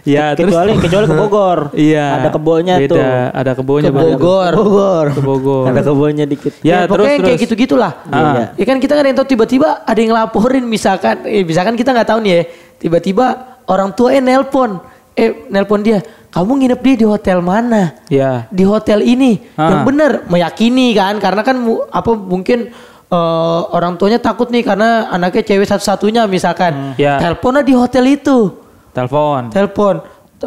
ya 0.00 0.32
terus 0.32 0.50
kecuali 0.50 0.72
kecuali 0.80 1.06
ke 1.06 1.14
Bogor. 1.14 1.58
Iya. 1.76 2.06
Ada 2.18 2.28
kebunnya 2.34 2.74
beda, 2.80 2.90
tuh. 2.90 3.00
Ada 3.30 3.52
kebunnya 3.54 3.90
Ke. 3.92 4.00
Bogor. 4.00 4.52
Bogor. 4.56 5.06
Ke 5.12 5.20
Bogor. 5.22 5.64
Ada 5.70 5.80
kebunnya 5.86 6.24
dikit. 6.26 6.52
Ya, 6.64 6.88
terus 6.88 6.98
pokoknya 6.98 7.12
yang 7.14 7.22
kayak 7.22 7.38
terus. 7.38 7.44
gitu-gitulah. 7.46 7.92
Ah. 8.10 8.56
Ya 8.56 8.64
kan 8.66 8.76
kita 8.82 8.92
nggak 8.96 9.06
yang 9.06 9.18
tahu 9.22 9.28
tiba-tiba 9.28 9.68
ada 9.86 9.98
yang 10.00 10.10
ngelaporin 10.16 10.64
misalkan, 10.66 11.22
eh, 11.28 11.44
misalkan 11.46 11.76
kita 11.78 11.94
nggak 11.94 12.08
tahu 12.10 12.18
nih 12.24 12.32
ya, 12.32 12.42
tiba-tiba 12.80 13.26
orang 13.70 13.94
tua 13.94 14.16
eh 14.16 14.24
nelpon, 14.24 14.80
eh 15.20 15.30
nelpon 15.46 15.80
dia, 15.80 16.00
kamu 16.26 16.50
nginep 16.56 16.80
dia 16.80 16.94
di 16.96 17.06
hotel 17.06 17.38
mana? 17.40 17.82
Ya. 18.08 18.48
Di 18.48 18.64
hotel 18.64 19.04
ini, 19.04 19.44
Ah. 19.54 19.68
yang 19.70 19.84
bener 19.84 20.24
meyakini 20.24 20.90
kan, 20.92 21.16
karena 21.16 21.42
kan 21.42 21.56
mu- 21.56 21.84
apa 21.84 22.10
mungkin 22.10 22.72
eh, 23.06 23.60
orang 23.68 23.94
tuanya 23.94 24.16
takut 24.16 24.48
nih 24.48 24.62
karena 24.62 24.88
anaknya 25.08 25.42
cewek 25.44 25.66
satu-satunya 25.66 26.24
misalkan, 26.24 26.94
Ya. 26.96 27.18
teleponnya 27.18 27.60
di 27.60 27.74
hotel 27.74 28.06
itu. 28.08 28.54
Telepon. 28.90 29.50
telepon 29.50 29.94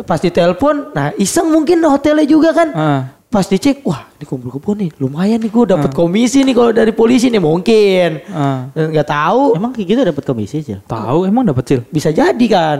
pasti 0.01 0.27
telepon 0.27 0.89
nah 0.89 1.13
iseng 1.13 1.47
mungkin 1.47 1.79
hotelnya 1.81 2.25
juga 2.25 2.49
kan 2.51 2.67
Ah. 2.71 3.01
pas 3.25 3.45
dicek 3.45 3.79
wah 3.83 4.09
di 4.13 4.23
kumpul 4.23 4.49
kebo 4.49 4.73
nih 4.73 4.89
lumayan 4.97 5.37
nih 5.37 5.47
gue 5.47 5.65
dapat 5.69 5.91
komisi 5.91 6.41
nih 6.41 6.51
kalau 6.51 6.71
dari 6.71 6.91
polisi 6.91 7.27
nih 7.27 7.37
mungkin 7.39 8.19
Ah. 8.27 8.67
Dan 8.69 8.89
nggak 8.89 9.05
tahu 9.05 9.53
Emang 9.53 9.71
kayak 9.71 9.87
gitu 9.87 10.01
dapat 10.03 10.23
komisi, 10.23 10.59
Cil? 10.59 10.79
Tahu 10.83 11.19
emang 11.23 11.43
dapat 11.43 11.63
cil? 11.63 11.81
bisa 11.87 12.09
jadi 12.09 12.45
kan 12.47 12.77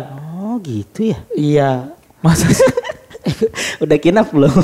Oh, 0.54 0.62
gitu 0.62 1.10
ya. 1.10 1.18
iya 1.34 1.72
Masa 2.22 2.46
sih? 2.46 2.62
Udah 3.84 3.98
kinap 3.98 4.30
belum? 4.30 4.54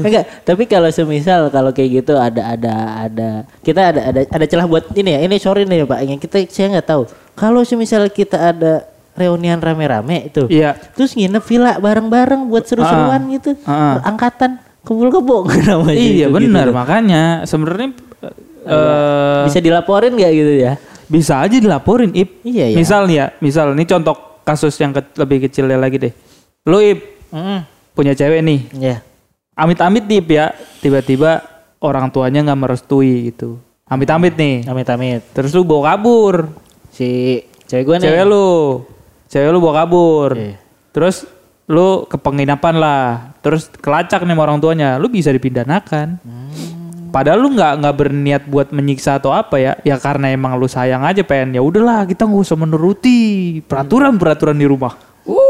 Enggak, 0.00 0.24
tapi 0.42 0.64
kalau 0.64 0.88
semisal 0.88 1.52
kalau 1.52 1.70
kayak 1.70 2.02
gitu 2.02 2.16
ada 2.16 2.56
ada 2.56 2.74
ada 3.04 3.28
kita 3.60 3.92
ada 3.92 4.00
ada 4.08 4.20
ada 4.24 4.44
celah 4.46 4.64
buat 4.64 4.88
ini 4.94 5.12
ya. 5.12 5.20
Ini 5.28 5.36
sorry 5.36 5.62
nih 5.64 5.84
Pak, 5.84 6.00
yang 6.02 6.18
kita 6.18 6.40
saya 6.48 6.72
nggak 6.72 6.88
tahu. 6.88 7.02
Kalau 7.36 7.60
semisal 7.62 8.08
kita 8.08 8.50
ada 8.50 8.88
reunian 9.12 9.60
rame-rame 9.60 10.32
itu. 10.32 10.48
Iya. 10.48 10.74
Terus 10.96 11.12
nginep 11.12 11.44
villa 11.44 11.76
bareng-bareng 11.76 12.48
buat 12.48 12.64
seru-seruan 12.64 13.20
Ah. 13.20 13.30
gitu. 13.30 13.50
Ah. 13.62 14.00
Angkatan 14.02 14.58
kebul-kebul 14.82 15.44
namanya. 15.68 15.94
Iya 16.00 16.26
itu, 16.26 16.34
benar 16.34 16.66
gitu. 16.66 16.74
makanya 16.74 17.22
sebenarnya 17.44 17.88
eh 18.64 19.42
Bisa 19.46 19.58
dilaporin 19.60 20.16
nggak 20.16 20.32
gitu 20.32 20.52
ya? 20.56 20.72
Bisa 21.10 21.42
aja 21.42 21.58
dilaporin 21.58 22.14
Ip. 22.14 22.40
Iya, 22.42 22.70
iya. 22.70 22.76
Misal 22.78 23.04
nih 23.04 23.16
ya, 23.16 23.26
misal 23.38 23.74
ini 23.74 23.82
contoh 23.82 24.14
kasus 24.40 24.78
yang 24.78 24.94
ke- 24.94 25.12
lebih 25.16 25.44
kecilnya 25.44 25.76
lagi 25.76 25.98
deh. 25.98 26.14
Lu 26.64 26.78
Ip 26.78 27.00
Mm, 27.30 27.62
punya 27.92 28.10
cewek 28.10 28.40
nih, 28.40 28.60
ya. 28.74 28.96
amit-amit 29.52 30.02
nih 30.02 30.18
Ip 30.18 30.28
ya, 30.30 30.46
tiba-tiba 30.78 31.42
orang 31.78 32.08
tuanya 32.08 32.42
nggak 32.42 32.58
merestui 32.58 33.28
gitu. 33.28 33.58
Amit-amit 33.86 34.34
nih. 34.34 34.62
Amit-amit. 34.64 35.26
Terus 35.30 35.50
lu 35.50 35.62
bawa 35.62 35.90
kabur. 35.90 36.46
Si 36.90 37.42
cewek 37.66 37.84
gue 37.84 37.96
nih. 37.98 38.04
Cewek 38.06 38.24
lu. 38.24 38.48
Cewek 39.26 39.50
lu 39.50 39.58
bawa 39.58 39.82
kabur. 39.82 40.30
Iya. 40.32 40.54
Terus 40.90 41.26
lu 41.66 42.06
ke 42.06 42.14
penginapan 42.14 42.78
lah. 42.78 43.34
Terus 43.40 43.66
kelacak 43.72 44.22
nih 44.22 44.30
sama 44.30 44.42
orang 44.44 44.58
tuanya. 44.58 44.94
Lu 44.94 45.06
bisa 45.06 45.30
dipidanakan. 45.30 46.22
Hmm. 46.22 46.69
Padahal 47.10 47.38
lu 47.42 47.52
nggak 47.52 47.72
nggak 47.82 47.94
berniat 47.94 48.42
buat 48.46 48.70
menyiksa 48.70 49.18
atau 49.18 49.30
apa 49.30 49.58
ya. 49.58 49.72
Ya 49.82 49.98
karena 49.98 50.30
emang 50.30 50.54
lu 50.54 50.64
sayang 50.64 51.02
aja 51.02 51.20
pengen. 51.20 51.58
Ya 51.58 51.62
udahlah 51.62 52.06
kita 52.06 52.24
nggak 52.24 52.42
usah 52.42 52.56
menuruti 52.56 53.18
peraturan-peraturan 53.66 54.54
di 54.54 54.66
rumah. 54.66 54.94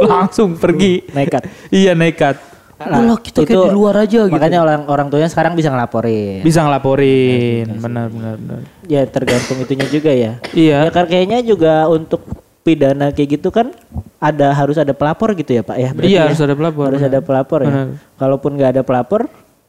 Langsung 0.03 0.57
pergi. 0.57 1.05
Nekat. 1.13 1.47
iya 1.73 1.93
nekat. 1.93 2.41
Udah 2.81 3.21
kita 3.21 3.45
kayak 3.45 3.69
di 3.69 3.73
luar 3.77 3.95
aja 4.01 4.25
gitu. 4.25 4.33
Makanya 4.33 4.65
orang 4.65 4.89
orang 4.89 5.07
tuanya 5.13 5.29
sekarang 5.29 5.53
bisa 5.53 5.69
ngelaporin. 5.69 6.41
Bisa 6.41 6.65
ngelaporin. 6.65 7.69
Benar 7.77 8.09
benar 8.09 8.35
benar. 8.41 8.61
Ya 8.89 9.05
tergantung 9.05 9.61
itunya 9.61 9.85
juga 9.87 10.11
ya. 10.11 10.41
Iya. 10.57 10.89
Ya 10.89 10.91
kan 10.91 11.05
kayaknya 11.05 11.45
juga 11.45 11.85
untuk 11.87 12.25
pidana 12.61 13.09
kayak 13.13 13.41
gitu 13.41 13.49
kan 13.49 13.73
ada 14.21 14.53
harus 14.53 14.77
ada 14.77 14.93
pelapor 14.93 15.33
gitu 15.33 15.53
ya 15.53 15.65
Pak 15.65 15.77
ya. 15.77 15.89
berarti 15.97 16.09
Iya, 16.13 16.17
ya? 16.21 16.25
harus 16.29 16.41
ada 16.41 16.55
pelapor, 16.57 16.85
Harus 16.93 17.01
benar. 17.01 17.13
ada 17.13 17.21
pelapor 17.25 17.59
ya. 17.61 17.69
Benar. 17.69 17.87
Kalaupun 18.21 18.51
nggak 18.57 18.71
ada 18.77 18.83
pelapor, 18.85 19.21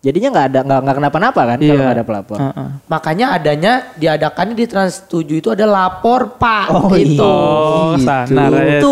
jadinya 0.01 0.29
nggak 0.33 0.47
ada 0.49 0.59
nggak 0.65 0.79
nggak 0.81 0.95
kenapa-napa 0.97 1.41
kan 1.45 1.57
kalau 1.61 1.69
Iya. 1.69 1.77
nggak 1.79 1.95
ada 1.95 2.05
pelapor. 2.05 2.37
Heeh. 2.41 2.67
Makanya 2.89 3.25
adanya 3.31 3.73
diadakannya 3.95 4.55
di 4.57 4.65
Trans 4.65 5.05
7 5.05 5.37
itu 5.37 5.49
ada 5.53 5.65
lapor 5.65 6.41
Pak 6.41 6.65
Oh, 6.73 6.89
gitu. 6.97 7.21
Oh, 7.21 7.93
sana 7.95 8.49
ya 8.49 8.81
Itu. 8.81 8.91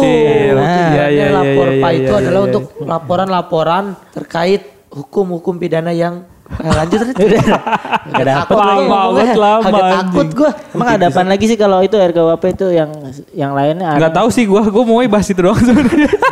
Nah, 0.53 0.69
Iya, 0.69 0.85
iya, 0.93 1.05
iya, 1.09 1.25
lapor 1.33 1.67
iya, 1.67 1.81
Pak 1.81 1.91
iya, 1.91 1.99
itu 1.99 2.11
iya, 2.13 2.19
adalah 2.21 2.39
iya. 2.39 2.47
untuk 2.47 2.63
laporan-laporan 2.79 3.83
terkait 4.13 4.61
hukum-hukum 4.89 5.57
pidana 5.57 5.89
yang 5.89 6.23
Eh, 6.49 6.65
lanjut 6.65 7.05
Rit. 7.05 7.13
Nggak 8.09 8.25
dapet 8.25 8.49
Takut 8.49 8.57
lagi. 8.57 8.89
Banget 8.89 9.37
lama, 9.37 9.69
Agak 9.69 9.85
takut 9.93 10.27
gue. 10.33 10.49
Emang 10.73 10.87
ada 10.97 11.05
apaan 11.13 11.29
lagi 11.29 11.45
sih 11.45 11.53
kalau 11.53 11.77
itu 11.85 11.93
RKUHP 11.93 12.43
itu 12.57 12.67
yang 12.73 12.89
yang 13.37 13.51
lainnya? 13.53 13.85
ada? 13.93 13.97
Nggak 14.01 14.13
tahu 14.17 14.27
sih 14.33 14.49
gua, 14.49 14.65
gua 14.65 14.81
mau 14.81 14.97
bahas 15.05 15.29
itu 15.29 15.37
doang 15.37 15.61
sebenarnya. 15.61 16.09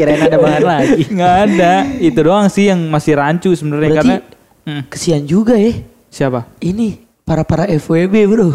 Kirain 0.00 0.22
ada 0.24 0.38
bahan 0.40 0.64
lagi. 0.64 1.02
Nggak 1.16 1.34
ada. 1.44 1.72
Itu 2.00 2.20
doang 2.24 2.48
sih 2.48 2.72
yang 2.72 2.80
masih 2.88 3.20
rancu 3.20 3.52
sebenarnya 3.52 3.92
karena 3.94 4.16
Hmm, 4.60 4.84
kesian 4.92 5.24
juga 5.24 5.56
ya. 5.56 5.72
siapa? 6.12 6.44
Ini 6.60 7.00
para 7.24 7.42
para 7.42 7.64
FWB 7.64 8.14
bro. 8.28 8.52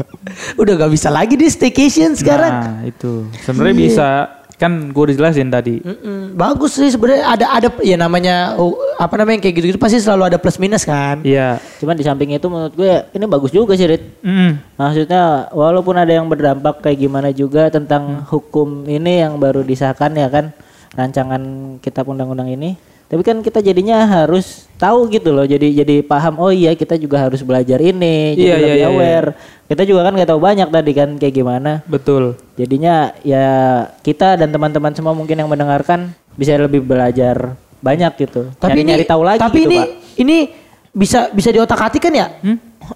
Udah 0.60 0.72
gak 0.74 0.90
bisa 0.90 1.14
lagi 1.14 1.38
di 1.38 1.46
staycation 1.46 2.18
sekarang. 2.18 2.52
Nah, 2.52 2.78
itu. 2.82 3.30
Sebenarnya 3.46 3.76
bisa 3.76 4.08
kan 4.54 4.70
gue 4.94 5.02
udah 5.02 5.16
jelasin 5.18 5.50
tadi. 5.50 5.82
Mm-mm. 5.82 6.38
Bagus 6.38 6.78
sih 6.78 6.86
sebenarnya 6.86 7.26
ada 7.26 7.46
ada 7.50 7.68
ya 7.82 7.98
namanya 7.98 8.54
oh, 8.54 8.78
apa 8.96 9.18
namanya 9.18 9.42
kayak 9.42 9.54
gitu-gitu 9.58 9.78
pasti 9.78 9.98
selalu 9.98 10.30
ada 10.30 10.38
plus 10.38 10.58
minus 10.58 10.86
kan. 10.86 11.22
Iya. 11.26 11.58
Cuman 11.82 11.98
di 11.98 12.04
samping 12.06 12.30
itu 12.32 12.46
menurut 12.46 12.74
gue 12.74 12.92
ini 13.12 13.24
bagus 13.26 13.50
juga 13.50 13.74
sih 13.74 13.86
Rit. 13.90 14.02
Mm. 14.22 14.78
Maksudnya 14.78 15.50
walaupun 15.50 15.98
ada 15.98 16.10
yang 16.10 16.30
berdampak 16.30 16.82
kayak 16.82 16.98
gimana 16.98 17.34
juga 17.34 17.66
tentang 17.66 18.22
hukum 18.30 18.86
ini 18.86 19.26
yang 19.26 19.38
baru 19.38 19.62
disahkan 19.62 20.14
ya 20.14 20.30
kan 20.30 20.54
rancangan 20.94 21.42
kitab 21.82 22.08
undang-undang 22.08 22.50
ini. 22.50 22.74
Tapi 23.04 23.20
kan 23.20 23.38
kita 23.44 23.60
jadinya 23.60 24.02
harus 24.08 24.66
tahu 24.80 25.06
gitu 25.12 25.30
loh. 25.30 25.44
Jadi 25.44 25.76
jadi 25.76 26.00
paham 26.02 26.40
oh 26.40 26.50
iya 26.50 26.72
kita 26.74 26.96
juga 26.96 27.20
harus 27.20 27.44
belajar 27.44 27.78
ini, 27.78 28.34
jadi 28.34 28.42
Iya, 28.42 28.56
iya, 28.56 28.64
lebih 28.64 28.80
iya, 28.80 28.88
aware. 28.90 29.28
Kita 29.68 29.82
juga 29.84 30.00
kan 30.08 30.12
nggak 30.16 30.30
tahu 30.34 30.40
banyak 30.40 30.68
tadi 30.72 30.92
kan 30.96 31.08
kayak 31.20 31.34
gimana. 31.36 31.72
Betul. 31.84 32.40
Jadinya 32.56 33.12
ya 33.20 33.46
kita 34.00 34.40
dan 34.40 34.50
teman-teman 34.50 34.96
semua 34.96 35.12
mungkin 35.12 35.36
yang 35.36 35.46
mendengarkan 35.46 36.16
bisa 36.34 36.56
lebih 36.56 36.82
belajar 36.82 37.54
banyak 37.84 38.12
gitu. 38.24 38.50
Tapi 38.56 38.80
ini 38.80 38.96
nyari 38.96 39.04
tahu 39.04 39.22
lagi 39.22 39.40
tapi 39.44 39.62
gitu, 39.62 39.68
ini 39.68 39.78
Pak. 39.78 39.88
ini 40.18 40.36
bisa 40.90 41.28
bisa 41.30 41.48
diotak-atik 41.52 42.00
kan 42.00 42.14
ya? 42.16 42.26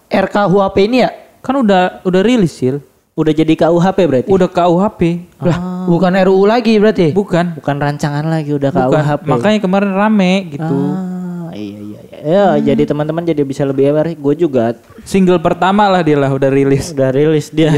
RKUHP 0.09 0.77
ini 0.89 1.05
ya? 1.05 1.11
Kan 1.45 1.61
udah 1.61 2.01
udah 2.03 2.21
rilis 2.25 2.57
sih. 2.57 2.75
Udah 3.19 3.35
jadi 3.35 3.51
KUHP 3.59 3.99
berarti. 4.07 4.31
Udah 4.31 4.47
KUHP. 4.47 5.01
Lah, 5.43 5.59
bukan 5.91 6.15
RUU 6.23 6.47
lagi 6.47 6.79
berarti. 6.79 7.11
Bukan. 7.11 7.59
Bukan 7.59 7.77
rancangan 7.83 8.23
lagi 8.23 8.55
udah 8.55 8.71
Bukan. 8.71 8.95
KUHP. 8.95 9.25
Makanya 9.27 9.59
kemarin 9.59 9.91
rame 9.91 10.55
gitu. 10.55 10.79
Ah, 10.95 11.51
iya 11.51 11.79
iya 11.83 12.01
iya. 12.07 12.19
Ya, 12.23 12.47
jadi 12.71 12.87
teman-teman 12.87 13.27
jadi 13.27 13.43
bisa 13.43 13.67
lebih 13.67 13.91
aware. 13.91 14.15
Gue 14.15 14.39
juga 14.39 14.79
Single 15.03 15.43
pertama 15.43 15.91
lah 15.91 16.07
dia 16.07 16.15
lah 16.15 16.31
udah 16.31 16.47
rilis. 16.47 16.95
udah 16.95 17.11
rilis 17.11 17.51
dia. 17.51 17.75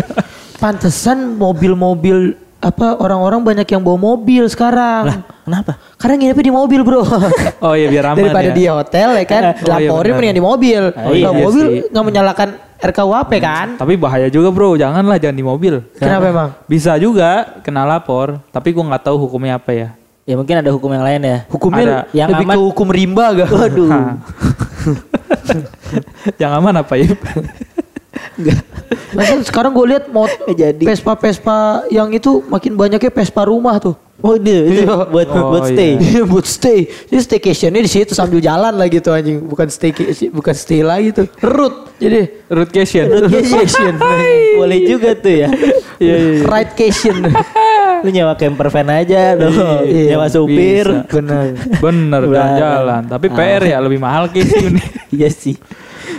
Pantesan 0.64 1.36
mobil-mobil 1.36 2.40
apa 2.60 3.00
orang-orang 3.00 3.40
banyak 3.40 3.64
yang 3.64 3.80
bawa 3.80 3.96
mobil 3.96 4.44
sekarang. 4.52 5.24
Kenapa? 5.48 5.80
Karena 5.96 6.14
nginepnya 6.20 6.44
di 6.44 6.54
mobil 6.54 6.80
bro. 6.84 7.00
Oh 7.64 7.72
iya 7.72 7.88
biar 7.88 8.12
aman 8.12 8.20
Daripada 8.20 8.52
ya. 8.52 8.56
di 8.56 8.64
hotel 8.68 9.08
ya 9.16 9.24
kan. 9.24 9.42
Oh, 9.64 9.76
iya 9.80 9.88
Laporin 9.88 10.12
mendingan 10.16 10.36
di 10.36 10.44
mobil. 10.44 10.82
Oh, 10.92 11.00
Kalau 11.08 11.16
iya 11.16 11.28
mobil 11.32 11.64
nggak 11.88 12.04
menyalakan 12.04 12.48
RKUHP 12.80 13.32
kan. 13.40 13.66
Tapi 13.80 13.96
bahaya 13.96 14.28
juga 14.28 14.52
bro, 14.52 14.76
janganlah 14.76 15.16
jangan 15.16 15.36
di 15.36 15.44
mobil. 15.44 15.74
Kenapa 15.96 16.24
emang? 16.28 16.48
Bisa 16.68 16.96
juga 17.00 17.60
kena 17.64 17.84
lapor, 17.84 18.40
tapi 18.52 18.72
gua 18.72 18.92
nggak 18.92 19.04
tahu 19.08 19.16
hukumnya 19.28 19.56
apa 19.56 19.72
ya. 19.72 19.88
Ya 20.28 20.36
mungkin 20.36 20.60
ada 20.60 20.70
hukum 20.70 20.92
yang 20.92 21.04
lain 21.04 21.20
ya. 21.24 21.38
Hukumnya 21.48 21.82
Ada. 21.82 21.98
Yang 22.12 22.28
lebih 22.36 22.46
aman- 22.46 22.56
ke 22.56 22.62
hukum 22.70 22.86
rimba 22.92 23.26
gak? 23.34 23.48
Waduh. 23.50 23.90
yang 26.40 26.52
aman 26.60 26.74
apa 26.84 26.94
ya? 27.00 27.08
Masa 29.10 29.38
sekarang 29.42 29.70
gue 29.70 29.86
lihat 29.86 30.10
mau 30.10 30.26
jadi. 30.46 30.82
Vespa-Vespa 30.82 31.86
yang 31.88 32.10
itu 32.10 32.42
makin 32.46 32.74
banyaknya 32.74 33.10
Vespa 33.10 33.46
rumah 33.46 33.78
tuh. 33.78 33.94
Oh 34.20 34.36
dia 34.36 34.68
itu 34.68 34.84
buat 34.84 35.32
Oh, 35.32 35.56
buat 35.56 35.72
stay. 35.72 35.96
iya. 35.96 36.28
buat 36.28 36.44
stay. 36.44 36.84
Jadi 37.08 37.20
staycationnya 37.24 37.80
di 37.80 37.88
situ 37.88 38.12
sambil 38.12 38.36
jalan 38.36 38.76
lah 38.76 38.84
gitu 38.84 39.08
anjing. 39.10 39.40
Bukan 39.40 39.72
stay 39.72 39.96
bukan 40.28 40.52
stay 40.52 40.84
lagi 40.84 41.16
tuh. 41.16 41.26
Root. 41.40 41.96
Jadi 41.96 42.44
Rootcation. 42.52 43.08
rootcation. 43.08 43.94
Boleh 44.60 44.78
juga 44.84 45.16
tuh 45.16 45.32
ya. 45.32 45.48
Iya 45.96 46.14
iya. 46.14 46.16
iya. 46.36 46.44
Ridecation. 46.44 47.16
Lu 48.00 48.08
nyewa 48.08 48.36
camper 48.36 48.68
van 48.68 48.88
aja 48.90 49.36
dong. 49.36 49.56
Iya, 49.88 50.12
nyewa 50.12 50.26
supir. 50.28 50.84
bisa. 50.84 51.08
Benar. 51.08 51.44
Bener 51.80 52.20
Udah. 52.20 52.32
jalan-jalan. 52.36 53.02
Tapi 53.08 53.26
PR 53.32 53.62
ya 53.66 53.78
lebih 53.80 54.00
mahal 54.00 54.28
gitu 54.28 54.52
ini. 54.68 54.84
Iya 55.16 55.26
sih. 55.26 55.56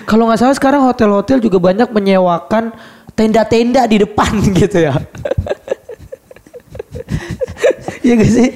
Kalau 0.05 0.27
nggak 0.29 0.39
salah 0.39 0.55
sekarang 0.57 0.81
hotel-hotel 0.85 1.37
juga 1.41 1.57
banyak 1.61 1.89
menyewakan 1.91 2.73
tenda-tenda 3.13 3.85
di 3.85 4.01
depan 4.01 4.31
gitu 4.61 4.77
ya. 4.89 4.95
Iya 8.01 8.13
gak 8.17 8.31
sih? 8.33 8.49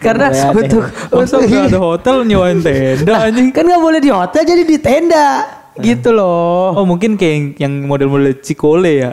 Karena 0.00 0.32
untuk 0.48 0.88
untuk 1.12 1.40
nggak 1.44 1.76
ada 1.76 1.80
hotel 1.80 2.24
nyewain 2.24 2.64
tenda 2.64 3.28
anjing? 3.28 3.52
kan 3.52 3.68
nggak 3.68 3.82
boleh 3.84 4.00
di 4.00 4.08
hotel 4.08 4.42
jadi 4.48 4.64
di 4.64 4.78
tenda 4.80 5.44
gitu 5.76 6.16
loh. 6.16 6.72
Oh 6.72 6.88
mungkin 6.88 7.20
kayak 7.20 7.60
yang 7.60 7.84
model-model 7.84 8.40
Cikole 8.40 8.92
ya. 8.96 9.12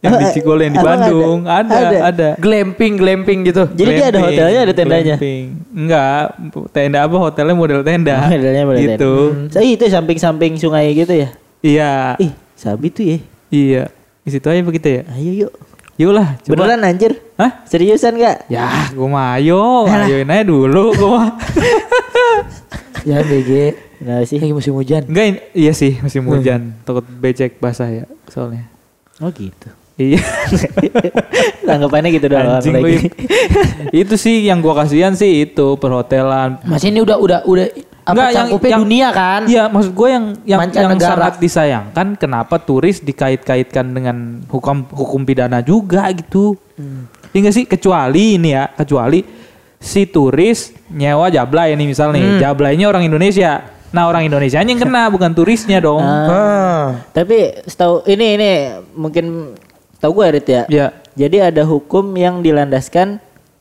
Yang 0.00 0.12
di 0.16 0.26
Cikole 0.32 0.60
yang 0.64 0.72
di 0.72 0.80
Emang 0.80 0.88
ada? 0.88 0.96
Bandung. 1.04 1.38
Ada, 1.44 1.76
Ada? 1.76 1.98
ada. 2.08 2.28
Glamping, 2.40 2.92
glamping 2.96 3.38
gitu. 3.44 3.68
Jadi 3.68 3.90
dia 3.92 4.08
ada 4.08 4.16
Glamping, 4.16 4.24
hotelnya 4.32 4.60
ada 4.60 4.72
tendanya. 4.72 5.16
glamping. 5.20 5.44
Enggak, 5.76 6.24
tenda 6.72 6.98
apa 7.04 7.16
hotelnya 7.20 7.54
model 7.54 7.80
tenda. 7.84 8.14
Oh, 8.16 8.28
modelnya 8.32 8.64
boleh 8.64 8.80
gitu. 8.80 9.12
So, 9.52 9.60
itu 9.60 9.84
samping-samping 9.84 10.56
sungai 10.56 10.88
gitu 10.96 11.12
ya. 11.12 11.28
Iya. 11.60 11.92
Ih, 12.16 12.32
sabi 12.56 12.88
tuh 12.88 13.04
ya. 13.04 13.18
Iya. 13.52 13.82
Di 14.24 14.30
situ 14.32 14.46
aja 14.48 14.60
begitu 14.64 14.88
ya. 14.88 15.02
Ayo 15.12 15.32
yuk. 15.36 15.52
Yuk 16.00 16.12
lah, 16.16 16.32
coba. 16.40 16.64
Beneran 16.64 16.80
anjir? 16.80 17.12
Hah? 17.36 17.60
Seriusan 17.68 18.16
gak? 18.16 18.48
Ya, 18.48 18.88
gua 18.96 19.04
mah 19.04 19.36
ayo, 19.36 19.84
ayoin 19.84 20.32
aja 20.32 20.48
dulu 20.48 20.96
gua 20.96 21.08
mah. 21.12 21.28
Ya 23.00 23.24
BG. 23.24 23.76
Nah 24.00 24.20
sih. 24.24 24.36
Lagi 24.36 24.52
musim 24.52 24.76
hujan. 24.76 25.08
Enggak, 25.08 25.52
iya 25.52 25.72
sih 25.72 25.96
musim 26.00 26.24
hujan. 26.24 26.76
Takut 26.84 27.04
becek 27.04 27.56
basah 27.56 27.88
ya 27.88 28.04
soalnya. 28.28 28.68
Oh 29.20 29.32
gitu. 29.32 29.72
Iya. 30.00 30.20
Tanggapannya 31.68 32.10
gitu 32.10 32.26
doang. 32.26 32.56
Anjing 32.56 32.72
lagi. 32.72 32.84
Wip. 33.04 33.12
itu 33.92 34.14
sih 34.16 34.42
yang 34.42 34.58
gua 34.58 34.72
kasihan 34.74 35.12
sih 35.12 35.44
itu 35.44 35.76
perhotelan. 35.76 36.56
Mas 36.64 36.80
ini 36.82 36.98
udah 36.98 37.16
udah 37.16 37.38
udah 37.44 37.66
apa 38.00 38.16
Nggak, 38.16 38.30
yang- 38.32 38.50
yang- 38.50 38.80
dunia 38.80 39.08
kan. 39.12 39.40
Iya, 39.44 39.64
maksud 39.68 39.92
gue 39.92 40.08
yang 40.08 40.24
yang, 40.42 40.60
yang 40.66 40.96
sangat 40.96 41.36
disayangkan 41.36 42.16
kenapa 42.16 42.56
turis 42.58 42.98
dikait-kaitkan 42.98 43.86
dengan 43.86 44.16
hukum 44.48 44.88
hukum 44.88 45.22
pidana 45.22 45.60
juga 45.60 46.08
gitu. 46.10 46.56
Hmm. 46.74 47.06
Iya 47.30 47.38
nggak 47.44 47.54
sih? 47.54 47.64
Kecuali 47.68 48.34
ini 48.34 48.50
ya, 48.50 48.66
kecuali 48.66 49.22
si 49.76 50.04
turis 50.04 50.74
nyewa 50.90 51.28
jablay 51.28 51.72
ini 51.72 51.86
misal 51.86 52.10
nih, 52.10 52.24
Hmm. 52.24 52.40
jablaynya 52.40 52.88
orang 52.88 53.04
Indonesia. 53.04 53.62
Nah 53.90 54.06
orang 54.06 54.22
Indonesia 54.22 54.58
yang 54.58 54.74
kena 54.76 55.06
bukan 55.14 55.30
turisnya 55.30 55.78
dong. 55.78 56.02
Ah. 56.02 57.06
Tapi 57.10 57.62
setahu 57.62 58.02
ini 58.06 58.26
ini 58.34 58.50
mungkin 58.92 59.54
tahu 60.00 60.12
gue 60.14 60.26
Rit 60.32 60.48
ya. 60.48 60.62
Ya. 60.66 60.86
Jadi 61.12 61.36
ada 61.38 61.62
hukum 61.62 62.10
yang 62.14 62.40
dilandaskan 62.40 63.20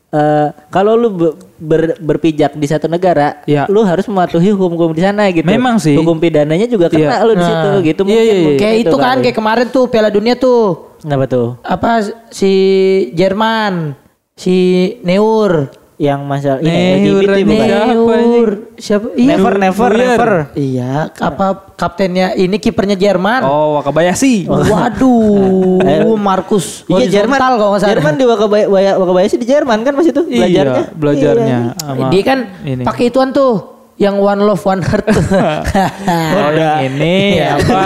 eh, 0.09 0.47
kalau 0.67 0.95
lu 0.95 1.09
be- 1.11 1.37
ber- 1.55 1.97
berpijak 1.99 2.55
di 2.55 2.65
satu 2.65 2.87
negara, 2.87 3.45
Iya. 3.45 3.69
lu 3.69 3.83
harus 3.83 4.03
mematuhi 4.03 4.49
hukum-hukum 4.49 4.89
di 4.89 5.03
sana 5.03 5.29
gitu. 5.29 5.45
Memang 5.45 5.77
sih. 5.77 5.93
Hukum 5.93 6.17
pidananya 6.17 6.65
juga 6.65 6.89
kena 6.89 7.21
Iya. 7.21 7.27
lu 7.27 7.33
di 7.33 7.45
situ 7.45 7.67
Nah. 7.69 7.81
gitu 7.83 8.01
Iya, 8.03 8.21
iya, 8.23 8.33
iya. 8.35 8.51
Kayak 8.57 8.77
itu 8.81 8.95
kan 8.97 9.17
kayak 9.19 9.37
kemarin 9.37 9.67
tuh 9.69 9.85
Piala 9.85 10.09
Dunia 10.09 10.33
tuh. 10.33 10.97
Kenapa 10.99 11.29
tuh? 11.29 11.47
Apa 11.61 12.01
si 12.29 12.53
Jerman, 13.13 13.93
si 14.33 14.55
Neur. 15.01 15.69
Yang 15.99 16.21
masalah 16.23 16.59
ini 16.59 16.71
LGBT 17.03 17.37
bukan? 17.43 17.67
Neur. 17.91 18.49
Siapa? 18.79 19.11
Iya. 19.13 19.35
Never 19.35 19.53
never 19.59 19.89
Neuer. 19.91 20.07
never. 20.15 20.31
Iya, 20.55 21.11
apa 21.11 21.75
kaptennya 21.75 22.31
ini 22.33 22.55
kipernya 22.57 22.95
Jerman. 22.95 23.43
Oh 23.43 23.75
Wakabayashi. 23.75 24.47
Waduh, 24.47 26.15
Markus. 26.31 26.87
Iya 26.87 27.21
Jerman 27.21 27.37
kalau 27.37 27.75
nggak 27.75 27.81
salah. 27.83 27.91
Jerman 27.91 28.13
di 28.15 28.25
Wakabaya 28.25 28.95
Wakabayashi 28.95 29.35
di 29.35 29.47
Jerman 29.47 29.83
kan 29.83 29.93
pas 29.93 30.07
itu 30.07 30.21
belajarnya. 30.23 30.83
Iya, 30.87 30.95
belajarnya. 30.95 31.59
Iya. 31.75 32.07
Dia 32.07 32.23
kan 32.23 32.39
pakai 32.87 33.11
ituan 33.11 33.35
tuh 33.35 33.79
yang 33.99 34.15
one 34.15 34.39
love 34.39 34.63
one 34.63 34.79
heart 34.79 35.03
tuh. 35.05 35.19
Oh 36.39 36.49
yang 36.55 36.87
ini 36.87 37.35
Iya. 37.35 37.59
apa? 37.59 37.81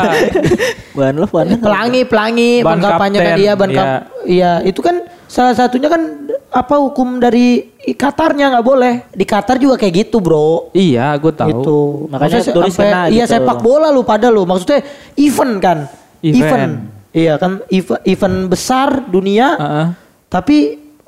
One 0.93 1.17
love 1.25 1.33
one. 1.33 1.57
pelangi 1.57 2.05
pelangi 2.05 2.61
Ban 2.61 2.77
kan 2.77 3.09
dia 3.33 3.57
ban 3.57 3.69
iya. 3.73 3.85
iya 4.29 4.51
itu 4.61 4.77
kan 4.77 5.01
salah 5.25 5.57
satunya 5.57 5.89
kan 5.89 6.29
apa 6.53 6.75
hukum 6.77 7.17
dari 7.17 7.73
Qatarnya 7.83 8.53
nggak 8.53 8.63
boleh 8.63 8.93
di 9.09 9.25
Qatar 9.25 9.57
juga 9.57 9.75
kayak 9.75 9.93
gitu 10.05 10.21
bro 10.21 10.69
Iya, 10.71 11.17
gue 11.17 11.33
tahu. 11.33 11.49
itu 11.49 11.79
Makanya 12.07 12.39
sampai- 12.39 12.71
kena 12.71 13.01
iya 13.09 13.25
gitu. 13.25 13.33
sepak 13.35 13.57
bola 13.59 13.89
lu 13.89 14.05
pada 14.05 14.29
lu 14.29 14.45
maksudnya 14.45 14.85
event 15.17 15.53
kan 15.57 15.77
Event. 16.21 16.73
iya 17.11 17.35
kan 17.35 17.59
event, 17.67 17.99
event 18.03 18.37
besar 18.47 19.03
dunia 19.03 19.47
Heeh. 19.57 19.87
tapi 20.29 20.57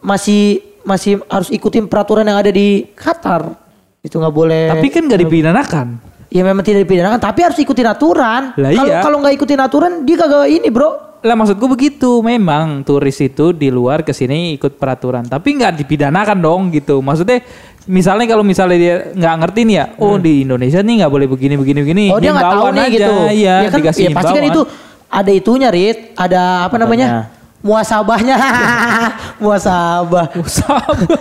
masih 0.02 0.60
masih 0.82 1.22
harus 1.26 1.48
ikutin 1.48 1.86
peraturan 1.86 2.22
yang 2.24 2.36
ada 2.36 2.50
di 2.50 2.90
Qatar 2.92 3.54
itu 4.02 4.18
nggak 4.18 4.36
boleh 4.36 4.70
Tapi 4.70 4.88
kan 4.88 5.04
gak 5.06 5.18
dipidanakan. 5.20 5.88
ya 6.28 6.42
memang 6.44 6.62
tidak 6.62 6.84
dipidanakan 6.84 7.18
tapi 7.18 7.40
harus 7.42 7.56
ikutin 7.56 7.88
aturan 7.88 8.52
kalau 8.52 8.84
iya. 8.84 9.00
kalau 9.00 9.18
nggak 9.24 9.34
ikutin 9.34 9.58
aturan 9.58 10.04
dia 10.04 10.18
kagak 10.20 10.52
ini 10.52 10.68
bro 10.68 11.15
Lah 11.24 11.36
maksud 11.38 11.56
gue 11.58 11.70
begitu, 11.72 12.20
memang 12.20 12.84
turis 12.84 13.18
itu 13.22 13.54
di 13.54 13.70
luar 13.70 14.04
ke 14.04 14.12
sini 14.12 14.58
ikut 14.60 14.78
peraturan, 14.78 15.26
tapi 15.26 15.56
nggak 15.58 15.80
dipidanakan 15.82 16.38
dong 16.38 16.62
gitu. 16.70 17.02
Maksudnya 17.02 17.42
misalnya 17.90 18.26
kalau 18.30 18.46
misalnya 18.46 18.78
dia 18.78 18.96
nggak 19.14 19.36
ngerti 19.42 19.62
nih 19.66 19.76
ya, 19.78 19.86
oh 20.02 20.18
di 20.22 20.46
Indonesia 20.46 20.86
nih 20.86 20.94
nggak 21.02 21.12
boleh 21.14 21.28
begini 21.30 21.54
begini 21.58 21.80
begini. 21.82 22.06
Oh 22.14 22.22
dia 22.22 22.30
nggak 22.30 22.54
tahu 22.54 22.66
nih 22.74 22.82
aja, 22.82 22.94
gitu. 22.94 23.14
Iya, 23.26 23.56
ya 23.58 23.70
kan, 23.70 23.80
ya 23.82 24.10
pasti 24.14 24.34
kan 24.38 24.46
itu 24.46 24.62
ada 25.06 25.32
itunya 25.32 25.70
Rit, 25.74 25.98
ada 26.18 26.42
apa 26.70 26.76
namanya? 26.78 27.08
Muasabahnya. 27.66 28.38
Muasabah. 29.44 30.30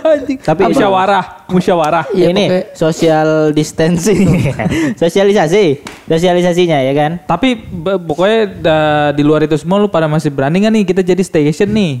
Anjing. 0.05 0.37
Tapi- 0.37 0.69
musyawarah, 0.69 1.49
musyawarah. 1.49 2.05
Iya, 2.13 2.29
ini 2.29 2.43
pokoknya- 2.45 2.65
social 2.77 3.29
distancing, 3.49 4.53
sosialisasi, 5.01 5.81
sosialisasinya 6.05 6.85
ya 6.85 6.93
kan. 6.93 7.11
Tapi 7.25 7.57
pokoknya 7.81 8.39
da- 8.61 9.11
di 9.11 9.25
luar 9.25 9.41
itu 9.41 9.57
semua 9.57 9.81
lu 9.81 9.89
pada 9.89 10.05
masih 10.05 10.29
berani 10.29 10.61
nggak 10.61 10.73
nih 10.77 10.83
kita 10.85 11.01
jadi 11.01 11.23
staycation 11.25 11.73
nih? 11.73 11.93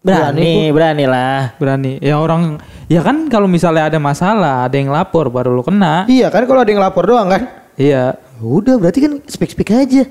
Berani, 0.00 0.70
berani 0.70 1.04
lah. 1.04 1.52
Berani. 1.58 1.98
Ya 2.00 2.16
orang, 2.16 2.56
ya 2.86 3.02
kan 3.02 3.28
kalau 3.28 3.44
misalnya 3.44 3.90
ada 3.90 3.98
masalah, 4.00 4.64
ada 4.64 4.72
yang 4.72 4.88
lapor 4.88 5.28
baru 5.28 5.52
lu 5.52 5.60
kena. 5.60 6.06
Iya 6.06 6.30
kan 6.30 6.46
kalau 6.46 6.62
ada 6.62 6.70
yang 6.70 6.80
lapor 6.80 7.04
doang 7.04 7.28
kan? 7.28 7.42
Iya. 7.74 8.16
Udah 8.40 8.80
berarti 8.80 9.04
kan 9.04 9.12
spek-spek 9.20 9.68
aja. 9.68 10.08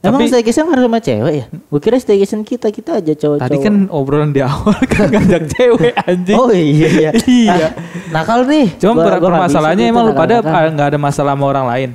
Emang 0.00 0.24
Tapi- 0.24 0.32
staycation 0.32 0.64
harus 0.64 0.88
sama 0.88 0.96
cewek 0.96 1.34
ya? 1.36 1.44
Gue 1.52 1.76
kira 1.76 2.00
staycation 2.00 2.40
kita 2.40 2.72
kita 2.72 3.04
aja 3.04 3.12
cowok-cowok. 3.12 3.52
Tadi 3.52 3.56
kan 3.60 3.74
obrolan 3.92 4.32
di 4.32 4.40
awal 4.40 4.72
kan 4.96 5.12
ngajak 5.12 5.44
cewek 5.52 5.92
anjing. 5.92 6.36
Oh 6.40 6.48
iya 6.48 6.88
iya. 6.88 7.10
iya. 7.44 7.66
Nakal 8.08 8.48
nih. 8.48 8.80
Cuma 8.80 8.96
Gua- 8.96 9.20
gua 9.20 9.28
permasalahannya 9.36 9.84
bisa 9.84 9.92
emang 9.92 10.04
lu 10.08 10.12
gitu, 10.16 10.20
pada 10.24 10.34
nggak 10.72 10.88
ada 10.88 10.98
masalah 10.98 11.36
sama 11.36 11.44
orang 11.44 11.66
lain. 11.68 11.90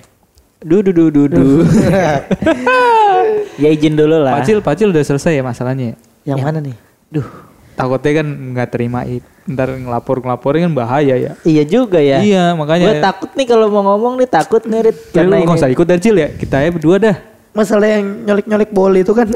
Du 0.62 0.86
du 0.86 0.94
du 0.94 1.10
du 1.10 1.26
du. 1.26 1.66
ya 3.62 3.70
izin 3.74 3.98
dulu 3.98 4.22
lah. 4.22 4.38
Pacil, 4.38 4.62
Pacil 4.62 4.94
udah 4.94 5.02
selesai 5.02 5.42
ya 5.42 5.44
masalahnya. 5.44 5.98
yang 6.26 6.42
mana 6.42 6.58
nih? 6.58 6.74
Duh, 7.10 7.26
takutnya 7.74 8.22
kan 8.22 8.28
nggak 8.54 8.70
terima 8.70 9.02
it. 9.06 9.26
Ntar 9.46 9.78
ngelapor 9.78 10.22
ngelaporin 10.22 10.70
kan 10.70 10.74
bahaya 10.74 11.18
ya. 11.18 11.32
Iya 11.42 11.64
juga 11.66 12.02
ya. 12.02 12.18
Iya, 12.22 12.54
makanya. 12.54 12.86
Gue 12.86 13.02
takut 13.02 13.30
nih 13.34 13.46
kalau 13.46 13.70
mau 13.70 13.86
ngomong 13.86 14.18
nih 14.18 14.30
takut 14.30 14.62
nih 14.62 14.90
Rit. 14.90 14.98
Karena 15.10 15.38
lu 15.38 15.42
ini 15.42 15.46
nggak 15.46 15.58
usah 15.58 15.70
ikut 15.70 15.86
dan 15.86 16.00
Cil 16.02 16.18
ya. 16.18 16.30
Kita 16.34 16.62
ya 16.62 16.70
berdua 16.70 16.98
dah. 16.98 17.18
Masalah 17.56 17.88
yang 17.88 18.28
nyolek-nyolek 18.28 18.70
bol 18.70 18.92
itu 18.92 19.16
kan. 19.16 19.32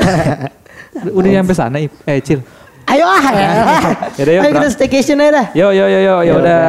Udah 1.18 1.30
nyampe 1.32 1.56
sana, 1.56 1.80
Ip. 1.80 1.96
eh 2.04 2.20
Cil. 2.20 2.44
Ayo 2.90 3.06
ah. 3.06 3.22
Yaudah, 4.18 4.34
yuk, 4.34 4.44
Ayo 4.44 4.52
kita 4.58 4.70
staycation 4.74 5.22
aja 5.22 5.32
dah. 5.32 5.46
Yo 5.54 5.70
yo 5.70 5.86
yo 5.86 6.00
yo 6.02 6.16
ya 6.20 6.26
Ya 6.26 6.34
udah 6.36 6.62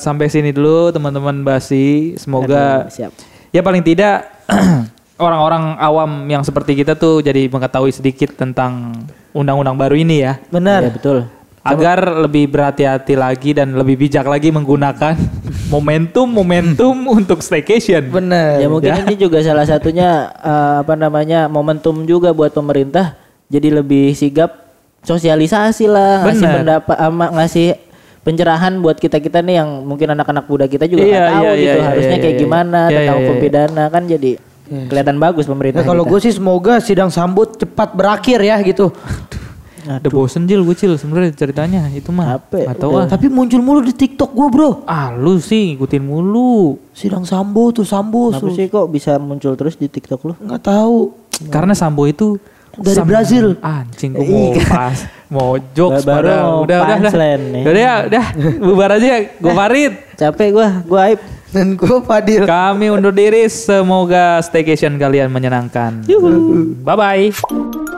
sampai 0.00 0.32
sini 0.32 0.56
dulu 0.56 0.88
teman-teman 0.88 1.44
Basi. 1.44 2.16
Semoga 2.16 2.88
Aduh, 2.88 2.92
siap. 2.92 3.12
ya 3.52 3.60
paling 3.60 3.84
tidak 3.84 4.24
orang-orang 5.20 5.76
awam 5.76 6.10
yang 6.32 6.40
seperti 6.40 6.80
kita 6.80 6.96
tuh 6.96 7.20
jadi 7.20 7.44
mengetahui 7.52 7.92
sedikit 7.92 8.32
tentang 8.32 8.96
undang-undang 9.36 9.76
baru 9.76 10.00
ini 10.00 10.24
ya. 10.24 10.40
Benar. 10.48 10.80
Ya 10.80 10.90
betul. 10.90 11.18
Agar 11.60 12.00
lebih 12.24 12.48
berhati-hati 12.48 13.20
lagi 13.20 13.52
dan 13.52 13.76
lebih 13.76 14.00
bijak 14.00 14.24
lagi 14.24 14.48
menggunakan 14.48 15.12
momentum-momentum 15.70 16.96
untuk 17.22 17.38
staycation. 17.40 18.10
Benar. 18.10 18.58
Ya 18.58 18.68
mungkin 18.68 18.92
ini 19.06 19.14
juga 19.14 19.40
salah 19.40 19.64
satunya 19.64 20.34
eh, 20.42 20.74
apa 20.82 20.98
namanya 20.98 21.46
momentum 21.46 22.02
juga 22.04 22.34
buat 22.34 22.50
pemerintah 22.50 23.14
jadi 23.46 23.80
lebih 23.82 24.12
sigap 24.18 24.70
sosialisasi 25.00 25.88
lah 25.88 26.28
ngasih 26.28 26.44
Bener. 26.44 26.56
pendapat 26.60 26.96
ama 27.00 27.26
ngasih 27.40 27.78
pencerahan 28.20 28.76
buat 28.84 29.00
kita 29.00 29.16
kita 29.16 29.40
nih 29.40 29.64
yang 29.64 29.80
mungkin 29.88 30.12
anak-anak 30.12 30.44
muda 30.44 30.68
kita 30.68 30.84
juga 30.84 31.08
Iya, 31.08 31.16
nggak 31.16 31.24
tahu 31.32 31.42
iya, 31.42 31.52
gitu 31.56 31.78
iya, 31.78 31.86
harusnya 31.88 32.16
iya, 32.16 32.22
kayak 32.22 32.34
iya. 32.36 32.42
gimana 32.44 32.80
Iya, 32.84 32.92
tentang 32.92 33.16
iya, 33.16 33.20
hukum 33.24 33.36
iya. 33.36 33.42
pidana 33.42 33.84
kan 33.88 34.02
jadi 34.04 34.32
kelihatan 34.70 35.18
bagus 35.18 35.50
pemerintah. 35.50 35.82
Ya, 35.82 35.86
kalau 35.90 36.06
gue 36.06 36.20
sih 36.22 36.30
semoga 36.30 36.78
sidang 36.78 37.10
sambut 37.10 37.58
cepat 37.58 37.90
berakhir 37.90 38.38
ya 38.38 38.54
gitu. 38.62 38.94
Ada 39.80 40.08
bosen 40.08 40.44
Jil 40.44 40.60
gue 40.60 40.76
Cil 40.76 40.92
sebenarnya 40.96 41.32
ceritanya 41.32 41.88
itu 41.88 42.12
mah. 42.12 42.36
Apa 42.36 42.54
ya? 42.60 42.66
Gak 42.72 42.84
tahu 42.84 42.92
Udah. 42.92 43.04
ah. 43.04 43.08
Tapi 43.08 43.26
muncul 43.28 43.60
mulu 43.60 43.80
di 43.80 43.94
TikTok 43.94 44.30
gue 44.32 44.48
bro. 44.52 44.70
Ah 44.84 45.14
lu 45.14 45.40
sih 45.40 45.72
ngikutin 45.72 46.02
mulu. 46.04 46.76
Sidang 46.92 47.24
sambo 47.24 47.70
tuh 47.70 47.88
sambo. 47.88 48.28
Kenapa 48.28 48.52
sih 48.52 48.66
kok 48.68 48.86
bisa 48.88 49.16
muncul 49.16 49.56
terus 49.56 49.74
di 49.74 49.88
TikTok 49.88 50.20
lu? 50.26 50.34
Nggak 50.36 50.62
tahu. 50.62 51.16
Karena 51.48 51.72
Sambo 51.72 52.04
itu 52.04 52.36
Dari 52.70 53.00
Brazil. 53.02 53.56
Anjing 53.64 54.12
gue 54.14 54.28
mau 54.28 54.52
pas 54.68 54.98
mau 55.26 55.50
jokes 55.74 56.04
Baru 56.04 56.28
udah 56.28 56.40
udah 56.62 56.78
udah. 56.78 56.78
punchline 57.00 57.42
nih. 57.50 57.62
Udah 57.66 57.82
ya, 57.82 57.94
udah 58.06 58.24
bubar 58.60 58.90
aja 58.94 59.08
gue 59.26 59.52
Farid. 59.52 59.92
Capek 60.14 60.48
gua, 60.52 60.68
gua 60.84 61.00
aib. 61.08 61.20
Dan 61.50 61.74
gue 61.74 61.98
Fadil. 62.06 62.46
Kami 62.46 62.94
undur 62.94 63.10
diri 63.10 63.50
semoga 63.50 64.38
staycation 64.38 65.00
kalian 65.02 65.34
menyenangkan. 65.34 66.06
Bye 66.84 66.94
bye. 66.94 67.89